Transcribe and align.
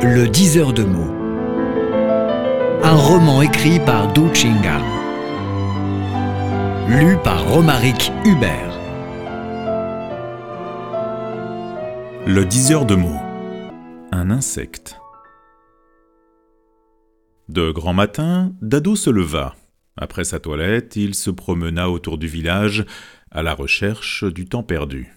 Le 0.00 0.28
diseur 0.28 0.72
de 0.72 0.84
mots. 0.84 1.12
Un 2.84 2.94
roman 2.94 3.42
écrit 3.42 3.80
par 3.80 4.12
Du 4.12 4.32
Chinga. 4.32 4.78
Lu 6.88 7.16
par 7.24 7.44
Romaric 7.48 8.12
Hubert. 8.24 8.78
Le 12.28 12.44
diseur 12.44 12.86
de 12.86 12.94
mots. 12.94 13.20
Un 14.12 14.30
insecte. 14.30 14.96
De 17.48 17.72
grand 17.72 17.92
matin, 17.92 18.52
Dado 18.62 18.94
se 18.94 19.10
leva. 19.10 19.56
Après 19.96 20.22
sa 20.22 20.38
toilette, 20.38 20.94
il 20.94 21.16
se 21.16 21.30
promena 21.30 21.90
autour 21.90 22.18
du 22.18 22.28
village 22.28 22.86
à 23.32 23.42
la 23.42 23.52
recherche 23.52 24.22
du 24.22 24.46
temps 24.46 24.62
perdu. 24.62 25.12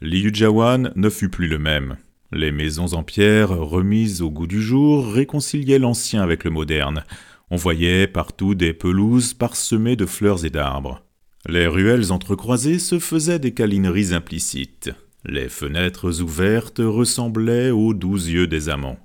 Liujawan 0.00 0.92
ne 0.96 1.08
fut 1.10 1.28
plus 1.28 1.46
le 1.46 1.58
même. 1.58 1.96
Les 2.32 2.52
maisons 2.52 2.94
en 2.94 3.02
pierre, 3.02 3.50
remises 3.50 4.22
au 4.22 4.30
goût 4.30 4.46
du 4.46 4.62
jour, 4.62 5.12
réconciliaient 5.12 5.80
l'ancien 5.80 6.22
avec 6.22 6.44
le 6.44 6.50
moderne. 6.50 7.04
On 7.50 7.56
voyait 7.56 8.06
partout 8.06 8.54
des 8.54 8.72
pelouses 8.72 9.34
parsemées 9.34 9.96
de 9.96 10.06
fleurs 10.06 10.44
et 10.44 10.50
d'arbres. 10.50 11.02
Les 11.46 11.66
ruelles 11.66 12.12
entrecroisées 12.12 12.78
se 12.78 12.98
faisaient 13.00 13.40
des 13.40 13.52
câlineries 13.52 14.14
implicites. 14.14 14.92
Les 15.24 15.48
fenêtres 15.48 16.20
ouvertes 16.20 16.78
ressemblaient 16.78 17.70
aux 17.70 17.94
doux 17.94 18.16
yeux 18.16 18.46
des 18.46 18.68
amants. 18.68 18.98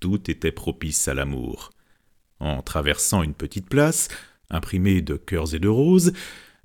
Tout 0.00 0.30
était 0.30 0.52
propice 0.52 1.06
à 1.06 1.14
l'amour. 1.14 1.70
En 2.40 2.62
traversant 2.62 3.22
une 3.22 3.34
petite 3.34 3.68
place, 3.68 4.08
imprimée 4.50 5.02
de 5.02 5.16
cœurs 5.16 5.54
et 5.54 5.60
de 5.60 5.68
roses, 5.68 6.12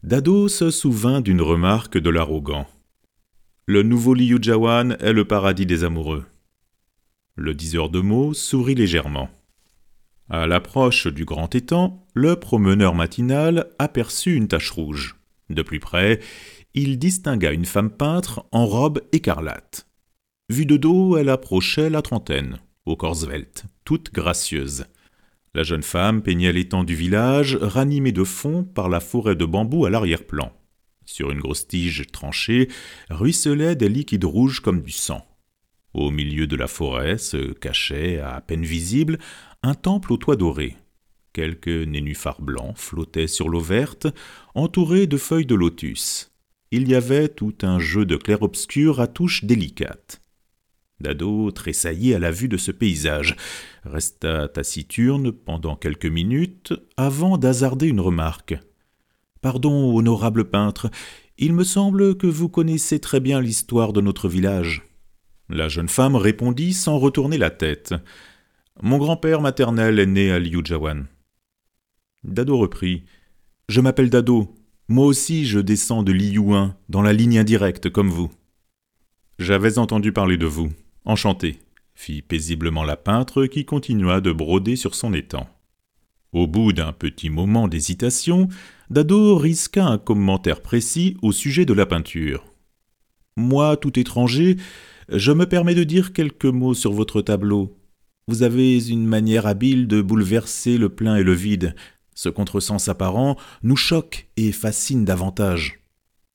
Dado 0.04 0.48
se 0.48 0.72
souvint 0.72 1.22
d'une 1.22 1.42
remarque 1.42 2.00
de 2.00 2.10
l'arrogant. 2.10 2.66
Le 3.68 3.84
nouveau 3.84 4.16
Liujawan 4.16 4.98
est 5.00 5.14
le 5.14 5.24
paradis 5.24 5.68
des 5.68 5.84
amoureux. 5.84 6.26
Le 7.36 7.54
diseur 7.54 7.90
de 7.90 8.00
mots 8.00 8.34
sourit 8.34 8.74
légèrement. 8.74 9.30
À 10.30 10.48
l'approche 10.48 11.06
du 11.06 11.26
grand 11.26 11.54
étang, 11.54 12.08
le 12.16 12.36
promeneur 12.38 12.96
matinal 12.96 13.70
aperçut 13.78 14.36
une 14.36 14.48
tache 14.48 14.72
rouge. 14.72 15.16
De 15.50 15.62
plus 15.62 15.80
près, 15.80 16.20
il 16.74 16.98
distingua 16.98 17.52
une 17.52 17.66
femme 17.66 17.92
peintre 17.92 18.46
en 18.52 18.66
robe 18.66 19.02
écarlate. 19.12 19.88
Vue 20.50 20.66
de 20.66 20.78
dos, 20.78 21.18
elle 21.18 21.30
approchait 21.30 21.90
la 21.90 22.02
trentaine, 22.02 22.58
au 22.86 22.96
corps 22.96 23.16
svelte, 23.16 23.66
toute 23.86 24.12
gracieuse. 24.12 24.86
La 25.54 25.62
jeune 25.62 25.84
femme 25.84 26.24
peignait 26.24 26.52
l'étang 26.52 26.84
du 26.84 26.96
village, 26.96 27.58
ranimé 27.62 28.12
de 28.12 28.24
fond 28.24 28.64
par 28.64 28.90
la 28.90 29.02
forêt 29.02 29.36
de 29.36 29.46
bambous 29.46 29.86
à 29.86 29.92
l'arrière-plan. 29.92 30.52
Sur 31.12 31.30
une 31.30 31.42
grosse 31.42 31.68
tige 31.68 32.08
tranchée 32.14 32.70
ruisselaient 33.10 33.76
des 33.76 33.90
liquides 33.90 34.24
rouges 34.24 34.62
comme 34.62 34.82
du 34.82 34.92
sang. 34.92 35.28
Au 35.94 36.10
milieu 36.10 36.48
de 36.48 36.56
la 36.56 36.68
forêt 36.68 37.18
se 37.18 37.52
cachait, 37.52 38.20
à 38.20 38.40
peine 38.40 38.64
visible, 38.64 39.20
un 39.62 39.74
temple 39.74 40.14
au 40.14 40.18
toit 40.18 40.38
doré. 40.38 40.78
Quelques 41.34 41.68
nénuphars 41.68 42.42
blancs 42.42 42.78
flottaient 42.78 43.28
sur 43.28 43.50
l'eau 43.50 43.60
verte, 43.60 44.08
entourés 44.56 45.06
de 45.06 45.18
feuilles 45.18 45.46
de 45.46 45.56
lotus. 45.56 46.32
Il 46.72 46.88
y 46.88 46.96
avait 46.96 47.28
tout 47.28 47.58
un 47.62 47.78
jeu 47.78 48.06
de 48.06 48.16
clair-obscur 48.16 49.02
à 49.02 49.08
touches 49.08 49.44
délicates. 49.44 50.22
Dado 51.02 51.52
tressaillit 51.52 52.14
à 52.14 52.20
la 52.20 52.32
vue 52.32 52.48
de 52.48 52.58
ce 52.58 52.72
paysage, 52.72 53.36
resta 53.84 54.48
taciturne 54.48 55.34
pendant 55.34 55.76
quelques 55.76 56.06
minutes 56.06 56.74
avant 56.96 57.38
d'hasarder 57.38 57.88
une 57.88 58.00
remarque. 58.00 58.56
Pardon, 59.42 59.98
honorable 59.98 60.50
peintre, 60.50 60.90
il 61.38 61.54
me 61.54 61.64
semble 61.64 62.16
que 62.16 62.28
vous 62.28 62.50
connaissez 62.50 63.00
très 63.00 63.20
bien 63.20 63.42
l'histoire 63.42 63.94
de 63.94 64.02
notre 64.02 64.30
village. 64.30 64.84
La 65.50 65.68
jeune 65.68 65.90
femme 65.90 66.16
répondit 66.16 66.74
sans 66.74 67.00
retourner 67.00 67.38
la 67.38 67.50
tête. 67.50 67.96
Mon 68.82 69.00
grand-père 69.00 69.42
maternel 69.42 70.00
est 70.00 70.06
né 70.06 70.32
à 70.32 70.40
Liujawan. 70.40 71.08
Dado 72.24 72.58
reprit. 72.58 73.04
Je 73.68 73.82
m'appelle 73.82 74.10
Dado. 74.10 74.54
Moi 74.88 75.06
aussi 75.06 75.46
je 75.46 75.60
descends 75.60 76.04
de 76.04 76.12
Liyuan, 76.12 76.76
dans 76.90 77.02
la 77.02 77.14
ligne 77.14 77.40
indirecte, 77.40 77.90
comme 77.90 78.10
vous. 78.10 78.30
J'avais 79.40 79.80
entendu 79.80 80.12
parler 80.12 80.38
de 80.38 80.46
vous. 80.46 80.70
Enchanté, 81.06 81.58
fit 81.96 82.22
paisiblement 82.22 82.84
la 82.84 82.98
peintre 82.98 83.48
qui 83.48 83.66
continua 83.66 84.22
de 84.22 84.32
broder 84.32 84.76
sur 84.76 84.94
son 84.94 85.14
étang. 85.14 85.48
Au 86.34 86.48
bout 86.48 86.72
d'un 86.72 86.94
petit 86.94 87.30
moment 87.30 87.68
d'hésitation, 87.68 88.48
Dado 88.90 89.36
risqua 89.36 89.86
un 89.86 89.98
commentaire 89.98 90.62
précis 90.62 91.18
au 91.22 91.34
sujet 91.34 91.66
de 91.66 91.74
la 91.74 91.86
peinture. 91.86 92.46
Moi, 93.36 93.76
tout 93.76 94.00
étranger, 94.00 94.56
je 95.10 95.34
me 95.34 95.46
permets 95.46 95.76
de 95.76 95.84
dire 95.84 96.14
quelques 96.14 96.46
mots 96.46 96.74
sur 96.74 96.94
votre 96.94 97.22
tableau. 97.22 97.78
Vous 98.30 98.44
avez 98.44 98.88
une 98.88 99.06
manière 99.06 99.46
habile 99.46 99.88
de 99.88 100.02
bouleverser 100.02 100.78
le 100.78 100.88
plein 100.88 101.18
et 101.18 101.24
le 101.24 101.34
vide. 101.34 101.76
Ce 102.16 102.30
contresens 102.30 102.88
apparent 102.88 103.36
nous 103.62 103.76
choque 103.76 104.30
et 104.38 104.54
fascine 104.54 105.04
davantage. 105.04 105.82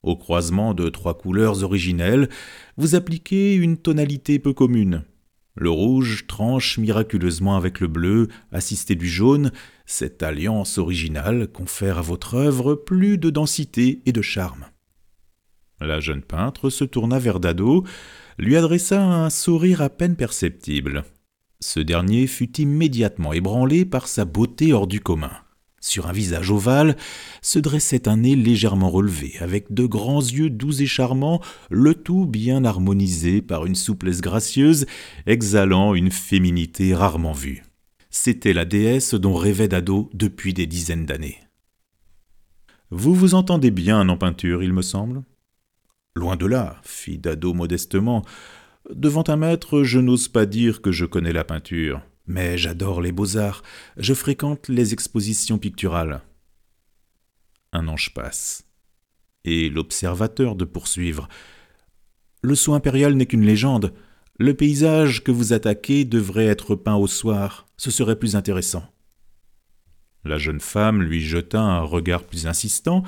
Au 0.02 0.14
croisement 0.14 0.74
de 0.74 0.90
trois 0.90 1.16
couleurs 1.16 1.64
originelles, 1.64 2.28
vous 2.76 2.96
appliquez 2.96 3.54
une 3.54 3.78
tonalité 3.78 4.38
peu 4.38 4.52
commune. 4.52 5.04
Le 5.54 5.70
rouge 5.70 6.26
tranche 6.26 6.76
miraculeusement 6.76 7.56
avec 7.56 7.80
le 7.80 7.88
bleu, 7.88 8.28
assisté 8.52 8.94
du 8.94 9.08
jaune. 9.08 9.52
Cette 9.88 10.24
alliance 10.24 10.78
originale 10.78 11.46
confère 11.46 11.98
à 11.98 12.02
votre 12.02 12.34
œuvre 12.34 12.74
plus 12.74 13.18
de 13.18 13.30
densité 13.30 14.02
et 14.04 14.12
de 14.12 14.20
charme. 14.20 14.66
La 15.80 16.00
jeune 16.00 16.22
peintre 16.22 16.70
se 16.70 16.82
tourna 16.82 17.20
vers 17.20 17.38
Dado, 17.38 17.84
lui 18.36 18.56
adressa 18.56 19.00
un 19.00 19.30
sourire 19.30 19.82
à 19.82 19.88
peine 19.88 20.16
perceptible. 20.16 21.04
Ce 21.60 21.78
dernier 21.78 22.26
fut 22.26 22.60
immédiatement 22.60 23.32
ébranlé 23.32 23.84
par 23.84 24.08
sa 24.08 24.24
beauté 24.24 24.72
hors 24.72 24.88
du 24.88 25.00
commun. 25.00 25.32
Sur 25.80 26.08
un 26.08 26.12
visage 26.12 26.50
ovale 26.50 26.96
se 27.40 27.60
dressait 27.60 28.08
un 28.08 28.16
nez 28.16 28.34
légèrement 28.34 28.90
relevé, 28.90 29.34
avec 29.38 29.72
de 29.72 29.86
grands 29.86 30.20
yeux 30.20 30.50
doux 30.50 30.82
et 30.82 30.86
charmants, 30.86 31.40
le 31.70 31.94
tout 31.94 32.26
bien 32.26 32.64
harmonisé 32.64 33.40
par 33.40 33.66
une 33.66 33.76
souplesse 33.76 34.20
gracieuse, 34.20 34.86
exhalant 35.26 35.94
une 35.94 36.10
féminité 36.10 36.92
rarement 36.92 37.32
vue. 37.32 37.65
C'était 38.18 38.54
la 38.54 38.64
déesse 38.64 39.12
dont 39.12 39.34
rêvait 39.34 39.68
Dado 39.68 40.08
depuis 40.14 40.54
des 40.54 40.66
dizaines 40.66 41.04
d'années. 41.04 41.38
Vous 42.90 43.14
vous 43.14 43.34
entendez 43.34 43.70
bien 43.70 44.08
en 44.08 44.16
peinture, 44.16 44.62
il 44.62 44.72
me 44.72 44.80
semble? 44.80 45.22
Loin 46.14 46.36
de 46.36 46.46
là, 46.46 46.80
fit 46.82 47.18
Dado 47.18 47.52
modestement. 47.52 48.24
Devant 48.90 49.22
un 49.28 49.36
maître, 49.36 49.82
je 49.82 50.00
n'ose 50.00 50.28
pas 50.28 50.46
dire 50.46 50.80
que 50.80 50.92
je 50.92 51.04
connais 51.04 51.34
la 51.34 51.44
peinture. 51.44 52.00
Mais 52.26 52.56
j'adore 52.56 53.02
les 53.02 53.12
beaux-arts, 53.12 53.62
je 53.98 54.14
fréquente 54.14 54.68
les 54.68 54.94
expositions 54.94 55.58
picturales. 55.58 56.22
Un 57.72 57.86
ange 57.86 58.14
passe. 58.14 58.64
Et 59.44 59.68
l'observateur 59.68 60.56
de 60.56 60.64
poursuivre. 60.64 61.28
Le 62.40 62.54
saut 62.54 62.74
impérial 62.74 63.12
n'est 63.14 63.26
qu'une 63.26 63.44
légende. 63.44 63.92
Le 64.38 64.52
paysage 64.52 65.24
que 65.24 65.30
vous 65.30 65.54
attaquez 65.54 66.04
devrait 66.04 66.46
être 66.46 66.74
peint 66.74 66.96
au 66.96 67.06
soir, 67.06 67.66
ce 67.78 67.90
serait 67.90 68.18
plus 68.18 68.36
intéressant. 68.36 68.84
La 70.24 70.36
jeune 70.36 70.60
femme 70.60 71.02
lui 71.02 71.20
jeta 71.20 71.60
un 71.60 71.80
regard 71.80 72.24
plus 72.24 72.46
insistant 72.46 73.02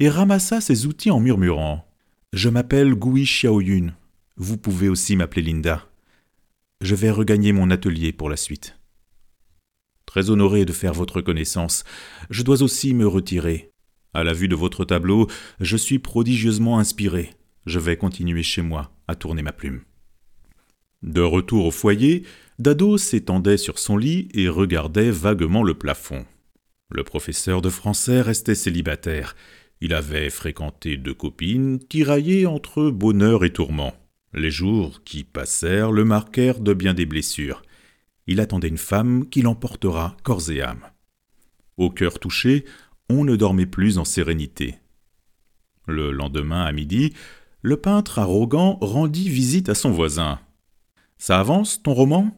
et 0.00 0.08
ramassa 0.08 0.60
ses 0.60 0.86
outils 0.86 1.10
en 1.10 1.20
murmurant. 1.20 1.86
Je 2.32 2.48
m'appelle 2.48 2.94
Gui 2.94 3.24
Xiaoyun. 3.24 3.94
Vous 4.36 4.56
pouvez 4.56 4.88
aussi 4.88 5.14
m'appeler 5.14 5.42
Linda. 5.42 5.86
Je 6.80 6.96
vais 6.96 7.10
regagner 7.10 7.52
mon 7.52 7.70
atelier 7.70 8.12
pour 8.12 8.28
la 8.28 8.36
suite. 8.36 8.76
Très 10.06 10.30
honoré 10.30 10.64
de 10.64 10.72
faire 10.72 10.94
votre 10.94 11.20
connaissance, 11.20 11.84
je 12.28 12.42
dois 12.42 12.62
aussi 12.62 12.92
me 12.92 13.06
retirer. 13.06 13.70
À 14.14 14.24
la 14.24 14.32
vue 14.32 14.48
de 14.48 14.56
votre 14.56 14.84
tableau, 14.84 15.28
je 15.60 15.76
suis 15.76 16.00
prodigieusement 16.00 16.78
inspiré. 16.78 17.30
Je 17.66 17.78
vais 17.78 17.96
continuer 17.96 18.42
chez 18.42 18.62
moi 18.62 18.90
à 19.06 19.14
tourner 19.14 19.42
ma 19.42 19.52
plume. 19.52 19.82
De 21.02 21.20
retour 21.20 21.66
au 21.66 21.70
foyer, 21.70 22.24
Dado 22.58 22.96
s'étendait 22.96 23.56
sur 23.56 23.78
son 23.78 23.96
lit 23.96 24.28
et 24.34 24.48
regardait 24.48 25.10
vaguement 25.10 25.62
le 25.62 25.74
plafond. 25.74 26.24
Le 26.90 27.02
professeur 27.02 27.62
de 27.62 27.70
français 27.70 28.20
restait 28.20 28.54
célibataire. 28.54 29.34
Il 29.80 29.94
avait 29.94 30.30
fréquenté 30.30 30.96
deux 30.96 31.14
copines, 31.14 31.80
tiraillées 31.80 32.46
entre 32.46 32.90
bonheur 32.90 33.44
et 33.44 33.52
tourment. 33.52 33.94
Les 34.32 34.50
jours 34.50 35.02
qui 35.04 35.24
passèrent 35.24 35.90
le 35.90 36.04
marquèrent 36.04 36.60
de 36.60 36.72
bien 36.72 36.94
des 36.94 37.06
blessures. 37.06 37.62
Il 38.26 38.40
attendait 38.40 38.68
une 38.68 38.78
femme 38.78 39.28
qui 39.28 39.42
l'emportera 39.42 40.16
corps 40.22 40.50
et 40.50 40.62
âme. 40.62 40.86
Au 41.76 41.90
cœur 41.90 42.20
touché, 42.20 42.64
on 43.08 43.24
ne 43.24 43.34
dormait 43.34 43.66
plus 43.66 43.98
en 43.98 44.04
sérénité. 44.04 44.76
Le 45.86 46.12
lendemain 46.12 46.62
à 46.62 46.70
midi, 46.70 47.12
le 47.62 47.76
peintre 47.76 48.20
arrogant 48.20 48.78
rendit 48.80 49.28
visite 49.28 49.68
à 49.68 49.74
son 49.74 49.90
voisin. 49.90 50.38
Ça 51.22 51.38
avance, 51.38 51.80
ton 51.80 51.94
roman? 51.94 52.36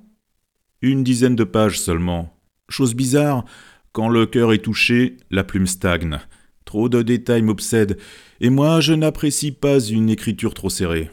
Une 0.82 1.04
dizaine 1.04 1.36
de 1.36 1.44
pages 1.44 1.80
seulement. 1.80 2.38
Chose 2.68 2.94
bizarre, 2.94 3.46
quand 3.92 4.10
le 4.10 4.26
cœur 4.26 4.52
est 4.52 4.58
touché, 4.58 5.16
la 5.30 5.42
plume 5.42 5.66
stagne. 5.66 6.18
Trop 6.66 6.90
de 6.90 7.00
détails 7.00 7.40
m'obsèdent, 7.40 7.96
et 8.42 8.50
moi 8.50 8.82
je 8.82 8.92
n'apprécie 8.92 9.52
pas 9.52 9.80
une 9.80 10.10
écriture 10.10 10.52
trop 10.52 10.68
serrée. 10.68 11.08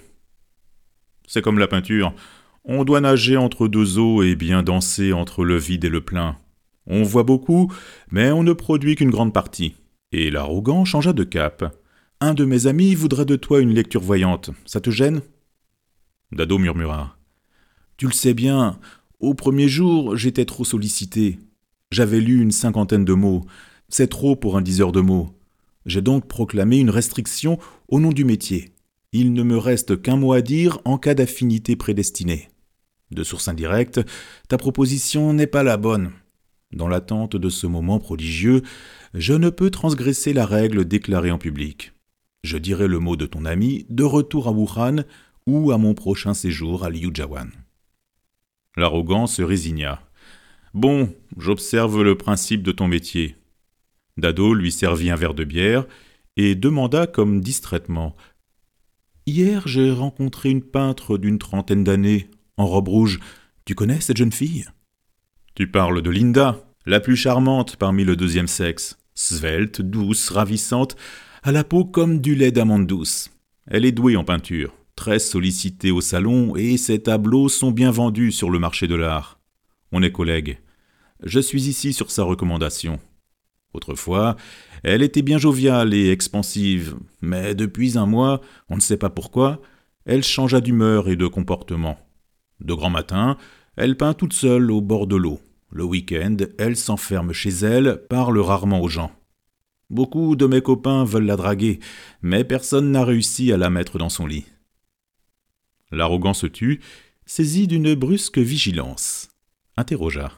C'est 1.29 1.41
comme 1.41 1.59
la 1.59 1.69
peinture. 1.69 2.13
On 2.65 2.83
doit 2.83 2.99
nager 2.99 3.37
entre 3.37 3.69
deux 3.69 3.97
eaux 3.97 4.21
et 4.21 4.35
bien 4.35 4.63
danser 4.63 5.13
entre 5.13 5.45
le 5.45 5.55
vide 5.55 5.85
et 5.85 5.89
le 5.89 6.01
plein. 6.01 6.37
On 6.87 7.03
voit 7.03 7.23
beaucoup, 7.23 7.71
mais 8.11 8.31
on 8.31 8.43
ne 8.43 8.51
produit 8.51 8.97
qu'une 8.97 9.11
grande 9.11 9.33
partie. 9.33 9.75
Et 10.11 10.29
l'arrogant 10.29 10.83
changea 10.83 11.13
de 11.13 11.23
cap. 11.23 11.73
Un 12.19 12.33
de 12.33 12.43
mes 12.43 12.67
amis 12.67 12.95
voudrait 12.95 13.23
de 13.23 13.37
toi 13.37 13.61
une 13.61 13.73
lecture 13.73 14.01
voyante. 14.01 14.49
Ça 14.65 14.81
te 14.81 14.89
gêne? 14.89 15.21
Dado 16.33 16.57
murmura. 16.57 17.15
Tu 18.01 18.07
le 18.07 18.13
sais 18.13 18.33
bien, 18.33 18.79
au 19.19 19.35
premier 19.35 19.67
jour, 19.67 20.17
j'étais 20.17 20.45
trop 20.45 20.65
sollicité. 20.65 21.37
J'avais 21.91 22.19
lu 22.19 22.41
une 22.41 22.49
cinquantaine 22.49 23.05
de 23.05 23.13
mots. 23.13 23.45
C'est 23.89 24.09
trop 24.09 24.35
pour 24.35 24.57
un 24.57 24.63
diseur 24.63 24.91
de 24.91 25.01
mots. 25.01 25.37
J'ai 25.85 26.01
donc 26.01 26.27
proclamé 26.27 26.79
une 26.79 26.89
restriction 26.89 27.59
au 27.89 27.99
nom 27.99 28.09
du 28.09 28.25
métier. 28.25 28.73
Il 29.11 29.33
ne 29.33 29.43
me 29.43 29.55
reste 29.55 30.01
qu'un 30.01 30.15
mot 30.15 30.33
à 30.33 30.41
dire 30.41 30.79
en 30.83 30.97
cas 30.97 31.13
d'affinité 31.13 31.75
prédestinée. 31.75 32.49
De 33.11 33.23
source 33.23 33.47
indirecte, 33.47 34.01
ta 34.47 34.57
proposition 34.57 35.31
n'est 35.33 35.45
pas 35.45 35.61
la 35.61 35.77
bonne. 35.77 36.09
Dans 36.73 36.87
l'attente 36.87 37.35
de 37.35 37.49
ce 37.49 37.67
moment 37.67 37.99
prodigieux, 37.99 38.63
je 39.13 39.33
ne 39.33 39.51
peux 39.51 39.69
transgresser 39.69 40.33
la 40.33 40.47
règle 40.47 40.85
déclarée 40.85 41.29
en 41.29 41.37
public. 41.37 41.93
Je 42.43 42.57
dirai 42.57 42.87
le 42.87 42.97
mot 42.97 43.15
de 43.15 43.27
ton 43.27 43.45
ami 43.45 43.85
de 43.91 44.03
retour 44.03 44.47
à 44.47 44.51
Wuhan 44.51 45.03
ou 45.45 45.69
à 45.69 45.77
mon 45.77 45.93
prochain 45.93 46.33
séjour 46.33 46.83
à 46.83 46.89
Liujiawan. 46.89 47.51
L'arrogant 48.81 49.27
se 49.27 49.43
résigna. 49.43 50.01
Bon, 50.73 51.13
j'observe 51.37 52.01
le 52.01 52.17
principe 52.17 52.63
de 52.63 52.71
ton 52.71 52.87
métier. 52.87 53.35
Dado 54.17 54.55
lui 54.55 54.71
servit 54.71 55.11
un 55.11 55.15
verre 55.15 55.35
de 55.35 55.43
bière 55.43 55.85
et 56.35 56.55
demanda 56.55 57.05
comme 57.05 57.41
distraitement 57.41 58.15
Hier, 59.27 59.67
j'ai 59.67 59.91
rencontré 59.91 60.49
une 60.49 60.63
peintre 60.63 61.19
d'une 61.19 61.37
trentaine 61.37 61.83
d'années, 61.83 62.31
en 62.57 62.65
robe 62.65 62.87
rouge. 62.87 63.19
Tu 63.65 63.75
connais 63.75 64.01
cette 64.01 64.17
jeune 64.17 64.31
fille? 64.31 64.65
Tu 65.53 65.69
parles 65.69 66.01
de 66.01 66.09
Linda, 66.09 66.65
la 66.87 66.99
plus 66.99 67.15
charmante 67.15 67.75
parmi 67.75 68.03
le 68.03 68.15
deuxième 68.15 68.47
sexe. 68.47 68.97
Svelte, 69.13 69.83
douce, 69.83 70.31
ravissante, 70.31 70.95
à 71.43 71.51
la 71.51 71.63
peau 71.63 71.85
comme 71.85 72.19
du 72.19 72.33
lait 72.33 72.51
d'amande 72.51 72.87
douce. 72.87 73.29
Elle 73.67 73.85
est 73.85 73.91
douée 73.91 74.15
en 74.15 74.23
peinture, 74.23 74.73
très 75.01 75.17
sollicitée 75.17 75.89
au 75.89 75.99
salon, 75.99 76.55
et 76.55 76.77
ses 76.77 77.01
tableaux 77.01 77.49
sont 77.49 77.71
bien 77.71 77.89
vendus 77.89 78.31
sur 78.31 78.51
le 78.51 78.59
marché 78.59 78.87
de 78.87 78.93
l'art. 78.93 79.39
On 79.91 80.03
est 80.03 80.11
collègues. 80.11 80.59
Je 81.23 81.39
suis 81.39 81.63
ici 81.63 81.91
sur 81.91 82.11
sa 82.11 82.21
recommandation. 82.21 82.99
Autrefois, 83.73 84.35
elle 84.83 85.01
était 85.01 85.23
bien 85.23 85.39
joviale 85.39 85.95
et 85.95 86.11
expansive, 86.11 86.97
mais 87.19 87.55
depuis 87.55 87.97
un 87.97 88.05
mois, 88.05 88.41
on 88.69 88.75
ne 88.75 88.79
sait 88.79 88.95
pas 88.95 89.09
pourquoi, 89.09 89.59
elle 90.05 90.23
changea 90.23 90.61
d'humeur 90.61 91.09
et 91.09 91.15
de 91.15 91.25
comportement. 91.25 91.97
De 92.59 92.75
grand 92.75 92.91
matin, 92.91 93.37
elle 93.77 93.97
peint 93.97 94.13
toute 94.13 94.33
seule 94.33 94.69
au 94.69 94.81
bord 94.81 95.07
de 95.07 95.15
l'eau. 95.15 95.39
Le 95.71 95.83
week-end, 95.83 96.37
elle 96.59 96.77
s'enferme 96.77 97.33
chez 97.33 97.49
elle, 97.49 98.03
parle 98.07 98.37
rarement 98.37 98.81
aux 98.81 98.89
gens. 98.89 99.11
Beaucoup 99.89 100.35
de 100.35 100.45
mes 100.45 100.61
copains 100.61 101.05
veulent 101.05 101.25
la 101.25 101.37
draguer, 101.37 101.79
mais 102.21 102.43
personne 102.43 102.91
n'a 102.91 103.03
réussi 103.03 103.51
à 103.51 103.57
la 103.57 103.71
mettre 103.71 103.97
dans 103.97 104.09
son 104.09 104.27
lit. 104.27 104.45
L'arrogant 105.91 106.33
se 106.33 106.47
tut, 106.47 106.81
saisi 107.25 107.67
d'une 107.67 107.95
brusque 107.95 108.37
vigilance. 108.37 109.29
Interrogea. 109.77 110.31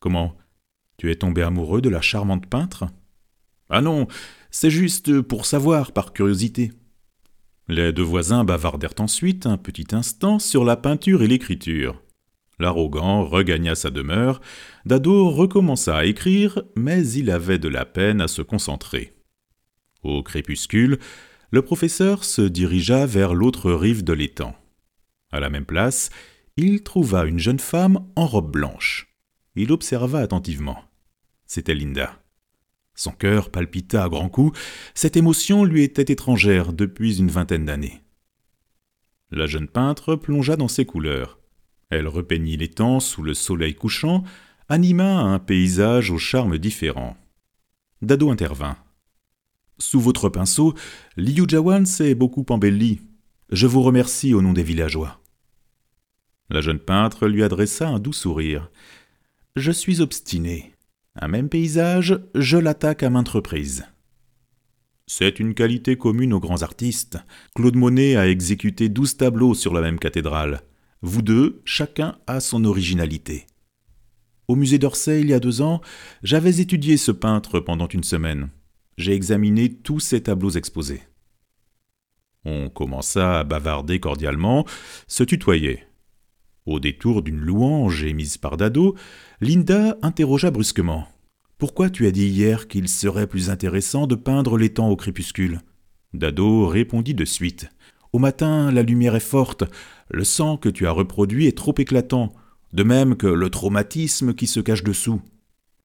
Comment 0.00 0.36
tu 0.96 1.10
es 1.10 1.16
tombé 1.16 1.42
amoureux 1.42 1.80
de 1.80 1.88
la 1.88 2.00
charmante 2.00 2.46
peintre? 2.46 2.86
Ah 3.70 3.80
non, 3.80 4.06
c'est 4.50 4.70
juste 4.70 5.20
pour 5.20 5.46
savoir, 5.46 5.92
par 5.92 6.12
curiosité. 6.12 6.72
Les 7.68 7.92
deux 7.92 8.02
voisins 8.02 8.44
bavardèrent 8.44 8.94
ensuite 8.98 9.46
un 9.46 9.58
petit 9.58 9.94
instant 9.94 10.38
sur 10.38 10.64
la 10.64 10.76
peinture 10.76 11.22
et 11.22 11.28
l'écriture. 11.28 12.02
L'arrogant 12.58 13.24
regagna 13.24 13.74
sa 13.74 13.90
demeure, 13.90 14.40
Dado 14.84 15.30
recommença 15.30 15.96
à 15.96 16.04
écrire, 16.04 16.62
mais 16.76 17.06
il 17.10 17.30
avait 17.30 17.58
de 17.58 17.68
la 17.68 17.84
peine 17.84 18.20
à 18.20 18.26
se 18.26 18.42
concentrer. 18.42 19.14
Au 20.02 20.22
crépuscule, 20.22 20.98
le 21.50 21.62
professeur 21.62 22.24
se 22.24 22.42
dirigea 22.42 23.06
vers 23.06 23.34
l'autre 23.34 23.70
rive 23.70 24.02
de 24.02 24.12
l'étang. 24.12 24.56
À 25.30 25.40
la 25.40 25.50
même 25.50 25.66
place, 25.66 26.10
il 26.56 26.82
trouva 26.82 27.24
une 27.24 27.38
jeune 27.38 27.58
femme 27.58 28.04
en 28.16 28.26
robe 28.26 28.50
blanche. 28.50 29.14
Il 29.54 29.72
observa 29.72 30.20
attentivement. 30.20 30.82
C'était 31.46 31.74
Linda. 31.74 32.22
Son 32.94 33.12
cœur 33.12 33.50
palpita 33.50 34.04
à 34.04 34.08
grands 34.08 34.28
coups, 34.28 34.58
cette 34.94 35.16
émotion 35.16 35.64
lui 35.64 35.84
était 35.84 36.12
étrangère 36.12 36.72
depuis 36.72 37.18
une 37.18 37.30
vingtaine 37.30 37.64
d'années. 37.64 38.02
La 39.30 39.46
jeune 39.46 39.68
peintre 39.68 40.16
plongea 40.16 40.56
dans 40.56 40.68
ses 40.68 40.84
couleurs. 40.84 41.38
Elle 41.90 42.08
repeignit 42.08 42.56
l'étang 42.56 42.98
sous 42.98 43.22
le 43.22 43.34
soleil 43.34 43.74
couchant, 43.74 44.24
anima 44.68 45.20
un 45.20 45.38
paysage 45.38 46.10
au 46.10 46.18
charme 46.18 46.58
différent. 46.58 47.16
Dado 48.02 48.30
intervint. 48.30 48.76
Sous 49.78 50.00
votre 50.00 50.28
pinceau, 50.28 50.74
Liu 51.16 51.44
Jawan 51.46 51.86
s'est 51.86 52.14
beaucoup 52.14 52.44
embelli. 52.48 53.00
Je 53.50 53.66
vous 53.66 53.82
remercie 53.82 54.34
au 54.34 54.42
nom 54.42 54.52
des 54.52 54.62
villageois. 54.62 55.17
La 56.50 56.60
jeune 56.60 56.78
peintre 56.78 57.28
lui 57.28 57.42
adressa 57.42 57.88
un 57.88 57.98
doux 57.98 58.12
sourire. 58.12 58.70
Je 59.56 59.70
suis 59.72 60.00
obstiné. 60.00 60.72
Un 61.20 61.28
même 61.28 61.48
paysage, 61.48 62.18
je 62.34 62.56
l'attaque 62.56 63.02
à 63.02 63.10
maintes 63.10 63.28
reprises. 63.28 63.84
C'est 65.06 65.40
une 65.40 65.54
qualité 65.54 65.96
commune 65.96 66.32
aux 66.32 66.40
grands 66.40 66.62
artistes. 66.62 67.18
Claude 67.54 67.76
Monet 67.76 68.16
a 68.16 68.28
exécuté 68.28 68.88
douze 68.88 69.16
tableaux 69.16 69.54
sur 69.54 69.72
la 69.74 69.80
même 69.80 69.98
cathédrale. 69.98 70.60
Vous 71.02 71.22
deux, 71.22 71.60
chacun 71.64 72.18
a 72.26 72.40
son 72.40 72.64
originalité. 72.64 73.46
Au 74.48 74.56
musée 74.56 74.78
d'Orsay, 74.78 75.20
il 75.20 75.28
y 75.28 75.34
a 75.34 75.40
deux 75.40 75.60
ans, 75.60 75.80
j'avais 76.22 76.60
étudié 76.60 76.96
ce 76.96 77.10
peintre 77.10 77.60
pendant 77.60 77.88
une 77.88 78.04
semaine. 78.04 78.50
J'ai 78.96 79.12
examiné 79.12 79.72
tous 79.72 80.00
ses 80.00 80.22
tableaux 80.22 80.50
exposés. 80.50 81.02
On 82.44 82.68
commença 82.68 83.40
à 83.40 83.44
bavarder 83.44 84.00
cordialement, 84.00 84.66
se 85.06 85.24
tutoyer. 85.24 85.87
Au 86.68 86.80
détour 86.80 87.22
d'une 87.22 87.40
louange 87.40 88.04
émise 88.04 88.36
par 88.36 88.58
Dado, 88.58 88.94
Linda 89.40 89.96
interrogea 90.02 90.50
brusquement. 90.50 91.08
Pourquoi 91.56 91.88
tu 91.88 92.06
as 92.06 92.10
dit 92.10 92.26
hier 92.26 92.68
qu'il 92.68 92.90
serait 92.90 93.26
plus 93.26 93.48
intéressant 93.48 94.06
de 94.06 94.14
peindre 94.14 94.58
l'étang 94.58 94.90
au 94.90 94.94
crépuscule? 94.94 95.62
Dado 96.12 96.66
répondit 96.66 97.14
de 97.14 97.24
suite. 97.24 97.70
Au 98.12 98.18
matin, 98.18 98.70
la 98.70 98.82
lumière 98.82 99.16
est 99.16 99.20
forte, 99.20 99.64
le 100.10 100.24
sang 100.24 100.58
que 100.58 100.68
tu 100.68 100.86
as 100.86 100.90
reproduit 100.90 101.46
est 101.46 101.56
trop 101.56 101.74
éclatant, 101.78 102.34
de 102.74 102.82
même 102.82 103.16
que 103.16 103.26
le 103.26 103.48
traumatisme 103.48 104.34
qui 104.34 104.46
se 104.46 104.60
cache 104.60 104.84
dessous. 104.84 105.22